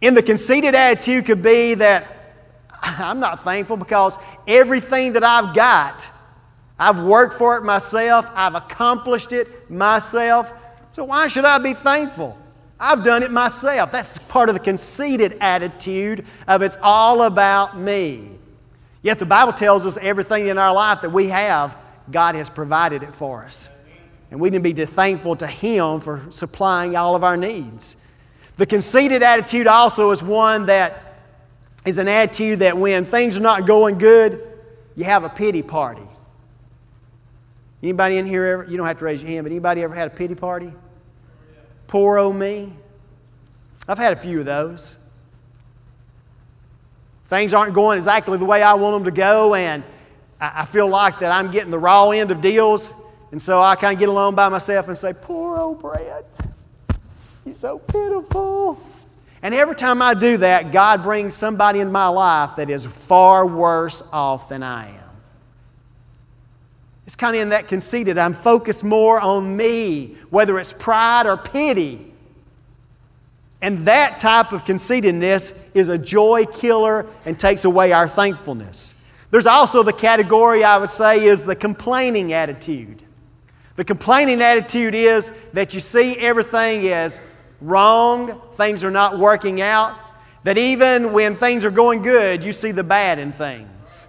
In 0.00 0.14
the 0.14 0.22
conceited 0.22 0.74
attitude 0.74 1.26
could 1.26 1.42
be 1.42 1.74
that 1.74 2.06
I'm 2.82 3.20
not 3.20 3.44
thankful 3.44 3.76
because 3.76 4.18
everything 4.46 5.12
that 5.12 5.22
I've 5.22 5.54
got, 5.54 6.08
I've 6.78 7.00
worked 7.00 7.34
for 7.34 7.56
it 7.56 7.62
myself, 7.62 8.28
I've 8.34 8.54
accomplished 8.54 9.32
it 9.32 9.70
myself. 9.70 10.52
So 10.90 11.04
why 11.04 11.28
should 11.28 11.44
I 11.44 11.58
be 11.58 11.74
thankful? 11.74 12.38
I've 12.78 13.04
done 13.04 13.22
it 13.22 13.30
myself. 13.30 13.92
That's 13.92 14.18
part 14.18 14.48
of 14.48 14.54
the 14.54 14.60
conceited 14.60 15.36
attitude 15.40 16.26
of 16.48 16.62
it's 16.62 16.76
all 16.82 17.22
about 17.22 17.78
me. 17.78 18.30
Yet 19.02 19.18
the 19.18 19.26
Bible 19.26 19.52
tells 19.52 19.86
us 19.86 19.96
everything 20.00 20.48
in 20.48 20.58
our 20.58 20.72
life 20.72 21.02
that 21.02 21.10
we 21.10 21.28
have, 21.28 21.76
God 22.10 22.34
has 22.34 22.50
provided 22.50 23.02
it 23.02 23.14
for 23.14 23.44
us. 23.44 23.78
And 24.30 24.40
we 24.40 24.50
need 24.50 24.64
to 24.64 24.74
be 24.74 24.84
thankful 24.84 25.36
to 25.36 25.46
Him 25.46 26.00
for 26.00 26.26
supplying 26.30 26.96
all 26.96 27.14
of 27.14 27.22
our 27.22 27.36
needs. 27.36 28.06
The 28.56 28.66
conceited 28.66 29.22
attitude 29.22 29.66
also 29.66 30.10
is 30.10 30.22
one 30.22 30.66
that 30.66 31.16
is 31.84 31.98
an 31.98 32.08
attitude 32.08 32.60
that 32.60 32.76
when 32.76 33.04
things 33.04 33.36
are 33.36 33.42
not 33.42 33.66
going 33.66 33.98
good, 33.98 34.42
you 34.96 35.04
have 35.04 35.24
a 35.24 35.28
pity 35.28 35.62
party. 35.62 36.02
Anybody 37.84 38.16
in 38.16 38.24
here 38.24 38.46
ever, 38.46 38.64
you 38.64 38.78
don't 38.78 38.86
have 38.86 38.98
to 38.98 39.04
raise 39.04 39.22
your 39.22 39.30
hand, 39.30 39.44
but 39.44 39.52
anybody 39.52 39.82
ever 39.82 39.94
had 39.94 40.06
a 40.06 40.10
pity 40.10 40.34
party? 40.34 40.72
Poor 41.86 42.16
old 42.16 42.34
me. 42.34 42.72
I've 43.86 43.98
had 43.98 44.14
a 44.14 44.16
few 44.16 44.40
of 44.40 44.46
those. 44.46 44.98
Things 47.26 47.52
aren't 47.52 47.74
going 47.74 47.98
exactly 47.98 48.38
the 48.38 48.44
way 48.46 48.62
I 48.62 48.72
want 48.72 48.96
them 48.96 49.04
to 49.04 49.10
go, 49.10 49.54
and 49.54 49.84
I 50.40 50.64
feel 50.64 50.88
like 50.88 51.18
that 51.18 51.30
I'm 51.30 51.50
getting 51.50 51.70
the 51.70 51.78
raw 51.78 52.08
end 52.08 52.30
of 52.30 52.40
deals. 52.40 52.90
And 53.32 53.42
so 53.42 53.60
I 53.60 53.76
kind 53.76 53.92
of 53.92 53.98
get 53.98 54.08
alone 54.08 54.34
by 54.34 54.48
myself 54.48 54.88
and 54.88 54.96
say, 54.96 55.12
Poor 55.12 55.58
old 55.58 55.82
Brett, 55.82 56.38
he's 57.44 57.58
so 57.58 57.80
pitiful. 57.80 58.80
And 59.42 59.54
every 59.54 59.74
time 59.74 60.00
I 60.00 60.14
do 60.14 60.38
that, 60.38 60.72
God 60.72 61.02
brings 61.02 61.34
somebody 61.34 61.80
in 61.80 61.92
my 61.92 62.08
life 62.08 62.56
that 62.56 62.70
is 62.70 62.86
far 62.86 63.46
worse 63.46 64.08
off 64.10 64.48
than 64.48 64.62
I 64.62 64.88
am. 64.88 65.03
It's 67.06 67.16
kind 67.16 67.36
of 67.36 67.42
in 67.42 67.48
that 67.50 67.68
conceited. 67.68 68.16
I'm 68.16 68.34
focused 68.34 68.84
more 68.84 69.20
on 69.20 69.56
me, 69.56 70.16
whether 70.30 70.58
it's 70.58 70.72
pride 70.72 71.26
or 71.26 71.36
pity. 71.36 72.12
And 73.60 73.78
that 73.78 74.18
type 74.18 74.52
of 74.52 74.64
conceitedness 74.64 75.74
is 75.74 75.88
a 75.88 75.98
joy 75.98 76.44
killer 76.46 77.06
and 77.24 77.38
takes 77.38 77.64
away 77.64 77.92
our 77.92 78.08
thankfulness. 78.08 79.06
There's 79.30 79.46
also 79.46 79.82
the 79.82 79.92
category 79.92 80.64
I 80.64 80.78
would 80.78 80.90
say 80.90 81.24
is 81.24 81.44
the 81.44 81.56
complaining 81.56 82.32
attitude. 82.32 83.02
The 83.76 83.84
complaining 83.84 84.40
attitude 84.42 84.94
is 84.94 85.30
that 85.52 85.74
you 85.74 85.80
see 85.80 86.16
everything 86.18 86.86
as 86.88 87.20
wrong, 87.60 88.40
things 88.56 88.84
are 88.84 88.90
not 88.90 89.18
working 89.18 89.60
out, 89.60 89.96
that 90.44 90.58
even 90.58 91.12
when 91.12 91.34
things 91.34 91.64
are 91.64 91.70
going 91.70 92.02
good, 92.02 92.44
you 92.44 92.52
see 92.52 92.70
the 92.70 92.84
bad 92.84 93.18
in 93.18 93.32
things. 93.32 94.06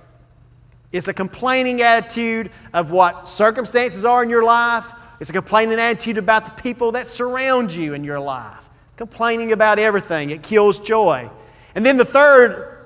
It's 0.96 1.10
a 1.10 1.14
complaining 1.14 1.82
attitude 1.82 2.52
of 2.74 2.90
what 2.90 3.28
circumstances 3.28 4.06
are 4.06 4.24
in 4.24 4.30
your 4.30 4.44
life. 4.44 4.90
It's 5.20 5.30
a 5.30 5.34
complaining 5.34 5.78
attitude 5.78 6.18
about 6.18 6.46
the 6.46 6.62
people 6.62 6.94
that 6.94 7.08
surround 7.08 7.74
you 7.74 7.94
in 7.94 8.04
your 8.04 8.20
life 8.20 8.66
complaining 8.98 9.52
about 9.52 9.78
everything. 9.78 10.30
It 10.30 10.42
kills 10.42 10.80
joy. 10.80 11.30
And 11.76 11.86
then 11.86 11.98
the 11.98 12.06
third 12.06 12.78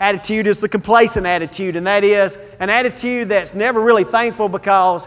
attitude 0.00 0.46
is 0.46 0.58
the 0.60 0.68
complacent 0.68 1.26
attitude, 1.26 1.76
and 1.76 1.86
that 1.86 2.04
is 2.04 2.38
an 2.60 2.70
attitude 2.70 3.28
that's 3.28 3.52
never 3.52 3.80
really 3.80 4.04
thankful 4.04 4.48
because 4.48 5.06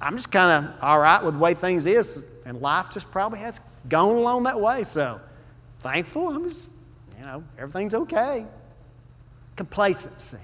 I'm 0.00 0.16
just 0.16 0.30
kind 0.30 0.66
of 0.66 0.74
all 0.82 0.98
right 0.98 1.24
with 1.24 1.34
the 1.34 1.40
way 1.40 1.54
things 1.54 1.86
is, 1.86 2.26
and 2.44 2.60
life 2.60 2.90
just 2.90 3.10
probably 3.10 3.38
has 3.38 3.60
gone 3.88 4.16
along 4.16 4.42
that 4.42 4.60
way. 4.60 4.84
So 4.84 5.20
thankful, 5.80 6.28
I'm 6.28 6.48
just, 6.48 6.68
you 7.18 7.24
know, 7.24 7.44
everything's 7.58 7.94
okay. 7.94 8.44
Complacency. 9.56 10.38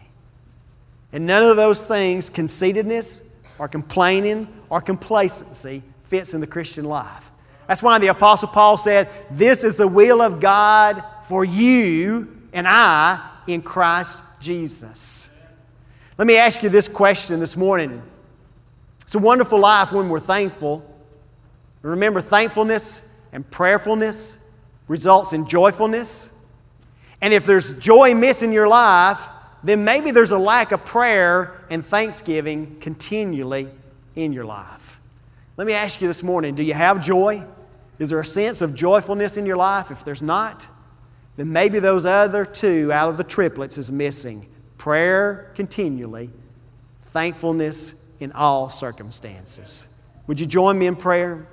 And 1.13 1.27
none 1.27 1.45
of 1.45 1.57
those 1.57 1.85
things, 1.85 2.31
conceitedness 2.31 3.29
or 3.59 3.69
complaining 3.69 4.49
or 4.71 4.81
complacency, 4.81 5.83
fits 6.05 6.35
in 6.35 6.41
the 6.41 6.47
Christian 6.47 6.85
life. 6.85 7.31
That's 7.67 7.83
why 7.83 7.99
the 7.99 8.09
Apostle 8.09 8.49
Paul 8.49 8.77
said, 8.77 9.09
This 9.31 9.65
is 9.65 9.77
the 9.77 9.89
will 9.89 10.21
of 10.21 10.41
God 10.41 11.03
for 11.29 11.45
you 11.45 12.43
and 12.53 12.67
I 12.69 13.31
in 13.47 13.63
Christ 13.63 14.23
Jesus. 14.41 15.29
Let 16.19 16.27
me 16.27 16.37
ask 16.37 16.63
you 16.63 16.69
this 16.69 16.89
question 16.89 17.41
this 17.41 17.57
morning. 17.57 18.03
It's 19.03 19.15
a 19.15 19.19
wonderful 19.19 19.59
life 19.59 19.93
when 19.93 20.09
we're 20.09 20.21
thankful. 20.21 20.89
Remember, 21.83 22.21
thankfulness 22.21 23.21
and 23.33 23.49
prayerfulness 23.51 24.47
results 24.89 25.33
in 25.33 25.49
joyfulness. 25.49 26.39
And 27.21 27.33
if 27.33 27.47
there's 27.47 27.79
joy 27.79 28.15
missing 28.15 28.51
in 28.51 28.55
your 28.55 28.69
life, 28.69 29.21
then 29.65 29.85
maybe 29.85 30.11
there's 30.11 30.33
a 30.33 30.39
lack 30.39 30.73
of 30.73 30.85
prayer 30.85 31.61
and 31.71 31.85
thanksgiving 31.85 32.77
continually 32.81 33.69
in 34.17 34.33
your 34.33 34.45
life. 34.45 35.01
Let 35.57 35.67
me 35.67 35.73
ask 35.73 36.01
you 36.01 36.09
this 36.09 36.23
morning 36.23 36.55
do 36.55 36.63
you 36.63 36.75
have 36.75 37.05
joy? 37.05 37.45
Is 37.99 38.11
there 38.11 38.21
a 38.21 38.25
sense 38.25 38.63
of 38.63 38.75
joyfulness 38.75 39.37
in 39.37 39.47
your 39.47 39.57
life? 39.57 39.91
If 39.91 40.05
there's 40.05 40.23
not, 40.23 40.67
then 41.37 41.53
maybe 41.53 41.79
those 41.79 42.05
other 42.05 42.45
two 42.45 42.93
out 42.93 43.09
of 43.09 43.17
the 43.17 43.25
triplets 43.25 43.79
is 43.79 43.93
missing 43.93 44.47
prayer 44.79 45.53
continually, 45.55 46.29
thankfulness 47.07 48.13
in 48.19 48.33
all 48.33 48.69
circumstances. 48.69 49.97
Would 50.27 50.41
you 50.41 50.47
join 50.47 50.77
me 50.77 50.87
in 50.87 50.97
prayer? 50.97 51.47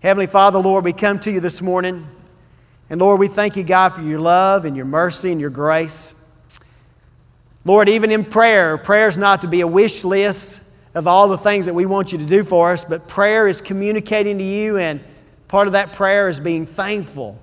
Heavenly 0.00 0.26
Father, 0.26 0.58
Lord, 0.58 0.84
we 0.84 0.92
come 0.92 1.20
to 1.20 1.30
you 1.30 1.38
this 1.38 1.62
morning. 1.62 2.04
And 2.90 3.00
Lord, 3.00 3.20
we 3.20 3.28
thank 3.28 3.56
you, 3.56 3.62
God, 3.62 3.90
for 3.90 4.02
your 4.02 4.18
love 4.18 4.64
and 4.64 4.76
your 4.76 4.86
mercy 4.86 5.30
and 5.30 5.40
your 5.40 5.50
grace. 5.50 6.25
Lord, 7.66 7.88
even 7.88 8.12
in 8.12 8.24
prayer, 8.24 8.78
prayer 8.78 9.08
is 9.08 9.18
not 9.18 9.40
to 9.40 9.48
be 9.48 9.60
a 9.60 9.66
wish 9.66 10.04
list 10.04 10.72
of 10.94 11.08
all 11.08 11.26
the 11.26 11.36
things 11.36 11.66
that 11.66 11.74
we 11.74 11.84
want 11.84 12.12
you 12.12 12.18
to 12.18 12.24
do 12.24 12.44
for 12.44 12.70
us, 12.70 12.84
but 12.84 13.08
prayer 13.08 13.48
is 13.48 13.60
communicating 13.60 14.38
to 14.38 14.44
you, 14.44 14.76
and 14.76 15.00
part 15.48 15.66
of 15.66 15.72
that 15.72 15.92
prayer 15.92 16.28
is 16.28 16.38
being 16.38 16.64
thankful, 16.64 17.40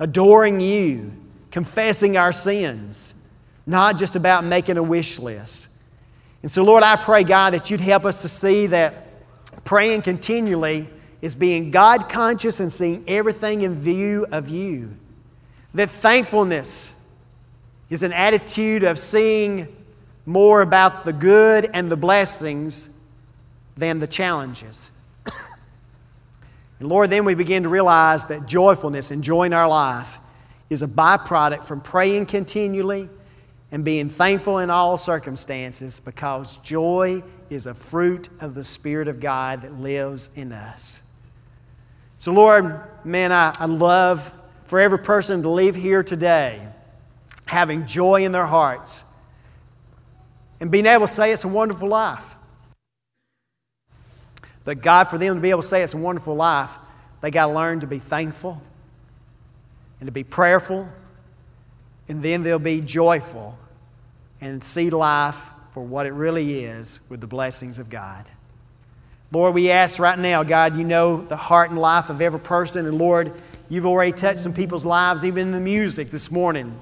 adoring 0.00 0.58
you, 0.58 1.12
confessing 1.50 2.16
our 2.16 2.32
sins, 2.32 3.12
not 3.66 3.98
just 3.98 4.16
about 4.16 4.42
making 4.42 4.78
a 4.78 4.82
wish 4.82 5.18
list. 5.18 5.68
And 6.40 6.50
so, 6.50 6.64
Lord, 6.64 6.82
I 6.82 6.96
pray, 6.96 7.24
God, 7.24 7.52
that 7.52 7.70
you'd 7.70 7.82
help 7.82 8.06
us 8.06 8.22
to 8.22 8.28
see 8.30 8.68
that 8.68 9.06
praying 9.64 10.00
continually 10.00 10.88
is 11.20 11.34
being 11.34 11.70
God 11.70 12.08
conscious 12.08 12.58
and 12.58 12.72
seeing 12.72 13.04
everything 13.06 13.60
in 13.62 13.74
view 13.74 14.26
of 14.32 14.48
you. 14.48 14.96
That 15.74 15.90
thankfulness 15.90 16.93
is 17.94 18.02
an 18.02 18.12
attitude 18.12 18.82
of 18.82 18.98
seeing 18.98 19.68
more 20.26 20.62
about 20.62 21.04
the 21.04 21.12
good 21.12 21.70
and 21.74 21.88
the 21.88 21.96
blessings 21.96 22.98
than 23.76 24.00
the 24.00 24.06
challenges. 24.08 24.90
And 26.80 26.88
Lord, 26.88 27.08
then 27.08 27.24
we 27.24 27.36
begin 27.36 27.62
to 27.62 27.68
realize 27.68 28.26
that 28.26 28.46
joyfulness, 28.46 29.12
enjoying 29.12 29.52
our 29.52 29.68
life, 29.68 30.18
is 30.70 30.82
a 30.82 30.88
byproduct 30.88 31.62
from 31.62 31.80
praying 31.80 32.26
continually 32.26 33.08
and 33.70 33.84
being 33.84 34.08
thankful 34.08 34.58
in 34.58 34.70
all 34.70 34.98
circumstances 34.98 36.00
because 36.00 36.56
joy 36.56 37.22
is 37.48 37.66
a 37.66 37.74
fruit 37.74 38.28
of 38.40 38.56
the 38.56 38.64
Spirit 38.64 39.06
of 39.06 39.20
God 39.20 39.62
that 39.62 39.72
lives 39.74 40.30
in 40.34 40.50
us. 40.50 41.08
So, 42.16 42.32
Lord, 42.32 42.82
man, 43.04 43.30
I, 43.30 43.54
I 43.56 43.66
love 43.66 44.32
for 44.64 44.80
every 44.80 44.98
person 44.98 45.42
to 45.42 45.48
leave 45.48 45.76
here 45.76 46.02
today 46.02 46.60
having 47.46 47.86
joy 47.86 48.24
in 48.24 48.32
their 48.32 48.46
hearts 48.46 49.12
and 50.60 50.70
being 50.70 50.86
able 50.86 51.06
to 51.06 51.12
say 51.12 51.32
it's 51.32 51.44
a 51.44 51.48
wonderful 51.48 51.88
life. 51.88 52.36
But 54.64 54.80
God, 54.80 55.04
for 55.04 55.18
them 55.18 55.34
to 55.34 55.40
be 55.40 55.50
able 55.50 55.62
to 55.62 55.68
say 55.68 55.82
it's 55.82 55.94
a 55.94 55.98
wonderful 55.98 56.34
life, 56.34 56.70
they 57.20 57.30
got 57.30 57.46
to 57.46 57.52
learn 57.52 57.80
to 57.80 57.86
be 57.86 57.98
thankful 57.98 58.60
and 60.00 60.06
to 60.06 60.12
be 60.12 60.24
prayerful, 60.24 60.88
and 62.08 62.22
then 62.22 62.42
they'll 62.42 62.58
be 62.58 62.80
joyful 62.80 63.58
and 64.40 64.62
see 64.62 64.90
life 64.90 65.40
for 65.72 65.82
what 65.82 66.06
it 66.06 66.12
really 66.12 66.64
is 66.64 67.00
with 67.10 67.20
the 67.20 67.26
blessings 67.26 67.78
of 67.78 67.90
God. 67.90 68.24
Lord, 69.32 69.54
we 69.54 69.70
ask 69.70 69.98
right 69.98 70.18
now, 70.18 70.42
God, 70.44 70.76
you 70.76 70.84
know 70.84 71.22
the 71.22 71.36
heart 71.36 71.70
and 71.70 71.78
life 71.78 72.08
of 72.08 72.22
every 72.22 72.40
person, 72.40 72.86
and 72.86 72.96
Lord, 72.96 73.32
you've 73.68 73.86
already 73.86 74.12
touched 74.12 74.38
some 74.38 74.54
people's 74.54 74.84
lives, 74.84 75.24
even 75.24 75.48
in 75.48 75.52
the 75.52 75.60
music 75.60 76.10
this 76.10 76.30
morning 76.30 76.78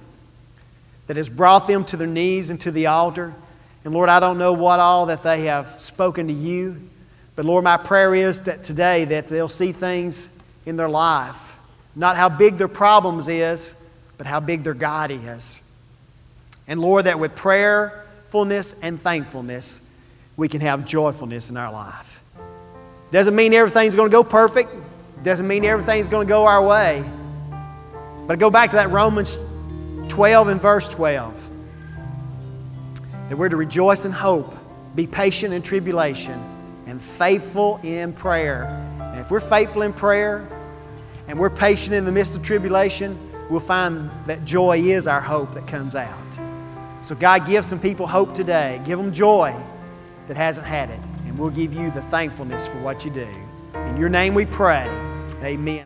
that 1.13 1.19
has 1.19 1.29
brought 1.29 1.67
them 1.67 1.85
to 1.85 1.99
their 1.99 2.07
knees 2.07 2.49
and 2.49 2.59
to 2.59 2.71
the 2.71 2.87
altar. 2.87 3.35
And 3.85 3.93
Lord, 3.93 4.09
I 4.09 4.19
don't 4.19 4.39
know 4.39 4.55
what 4.55 4.81
all 4.81 5.05
that 5.05 5.23
they 5.23 5.43
have 5.43 5.79
spoken 5.79 6.29
to 6.29 6.33
you, 6.33 6.89
but 7.37 7.45
Lord, 7.45 7.65
my 7.65 7.77
prayer 7.77 8.15
is 8.15 8.41
that 8.45 8.65
today 8.65 9.05
that 9.05 9.29
they'll 9.29 9.47
see 9.47 9.73
things 9.73 10.43
in 10.65 10.77
their 10.77 10.89
life, 10.89 11.59
not 11.95 12.17
how 12.17 12.31
big 12.31 12.57
their 12.57 12.67
problems 12.67 13.29
is, 13.29 13.87
but 14.17 14.27
how 14.27 14.41
big 14.41 14.63
their 14.63 14.73
God 14.73 15.11
is. 15.11 15.71
And 16.67 16.81
Lord, 16.81 17.05
that 17.05 17.19
with 17.19 17.35
prayerfulness 17.35 18.83
and 18.83 18.99
thankfulness, 18.99 19.95
we 20.39 20.49
can 20.49 20.63
have 20.63 20.87
joyfulness 20.87 21.51
in 21.51 21.59
our 21.59 21.71
life. 21.71 22.23
Doesn't 23.11 23.37
mean 23.37 23.53
everything's 23.53 23.95
going 23.95 24.11
to 24.11 24.17
go 24.17 24.25
perfect. 24.25 24.71
Doesn't 25.23 25.47
mean 25.47 25.67
everything's 25.67 26.09
going 26.09 26.27
to 26.27 26.31
go 26.31 26.47
our 26.47 26.67
way. 26.67 27.05
But 28.27 28.39
go 28.39 28.49
back 28.49 28.71
to 28.71 28.77
that 28.77 28.89
Romans 28.89 29.37
12 30.13 30.49
and 30.49 30.61
verse 30.61 30.91
12 30.91 31.51
that 33.31 33.37
we're 33.39 33.49
to 33.49 33.57
rejoice 33.57 34.05
in 34.05 34.13
hope, 34.13 34.55
be 34.95 35.07
patient 35.07 35.55
in 35.55 35.63
tribulation, 35.63 36.39
and 36.87 37.01
faithful 37.01 37.81
in 37.83 38.13
prayer. 38.13 38.65
And 39.01 39.21
if 39.21 39.31
we're 39.31 39.41
faithful 39.41 39.81
in 39.81 39.95
prayer 39.95 40.47
and 41.29 41.39
we're 41.39 41.49
patient 41.49 41.95
in 41.95 42.05
the 42.05 42.13
midst 42.13 42.37
of 42.37 42.43
tribulation, 42.43 43.19
we'll 43.49 43.61
find 43.61 44.11
that 44.27 44.45
joy 44.45 44.81
is 44.81 45.07
our 45.07 45.23
hope 45.23 45.55
that 45.55 45.67
comes 45.67 45.95
out. 45.95 46.39
So, 47.01 47.15
God, 47.15 47.47
give 47.47 47.65
some 47.65 47.81
people 47.81 48.07
hope 48.07 48.35
today. 48.35 48.83
Give 48.85 48.99
them 48.99 49.15
joy 49.15 49.57
that 50.27 50.37
hasn't 50.37 50.67
had 50.67 50.91
it. 50.91 51.01
And 51.27 51.39
we'll 51.39 51.49
give 51.49 51.73
you 51.73 51.91
the 51.91 52.03
thankfulness 52.03 52.67
for 52.67 52.79
what 52.83 53.07
you 53.07 53.11
do. 53.13 53.29
In 53.75 53.97
your 53.97 54.11
name 54.11 54.35
we 54.35 54.45
pray. 54.45 54.87
Amen. 55.43 55.81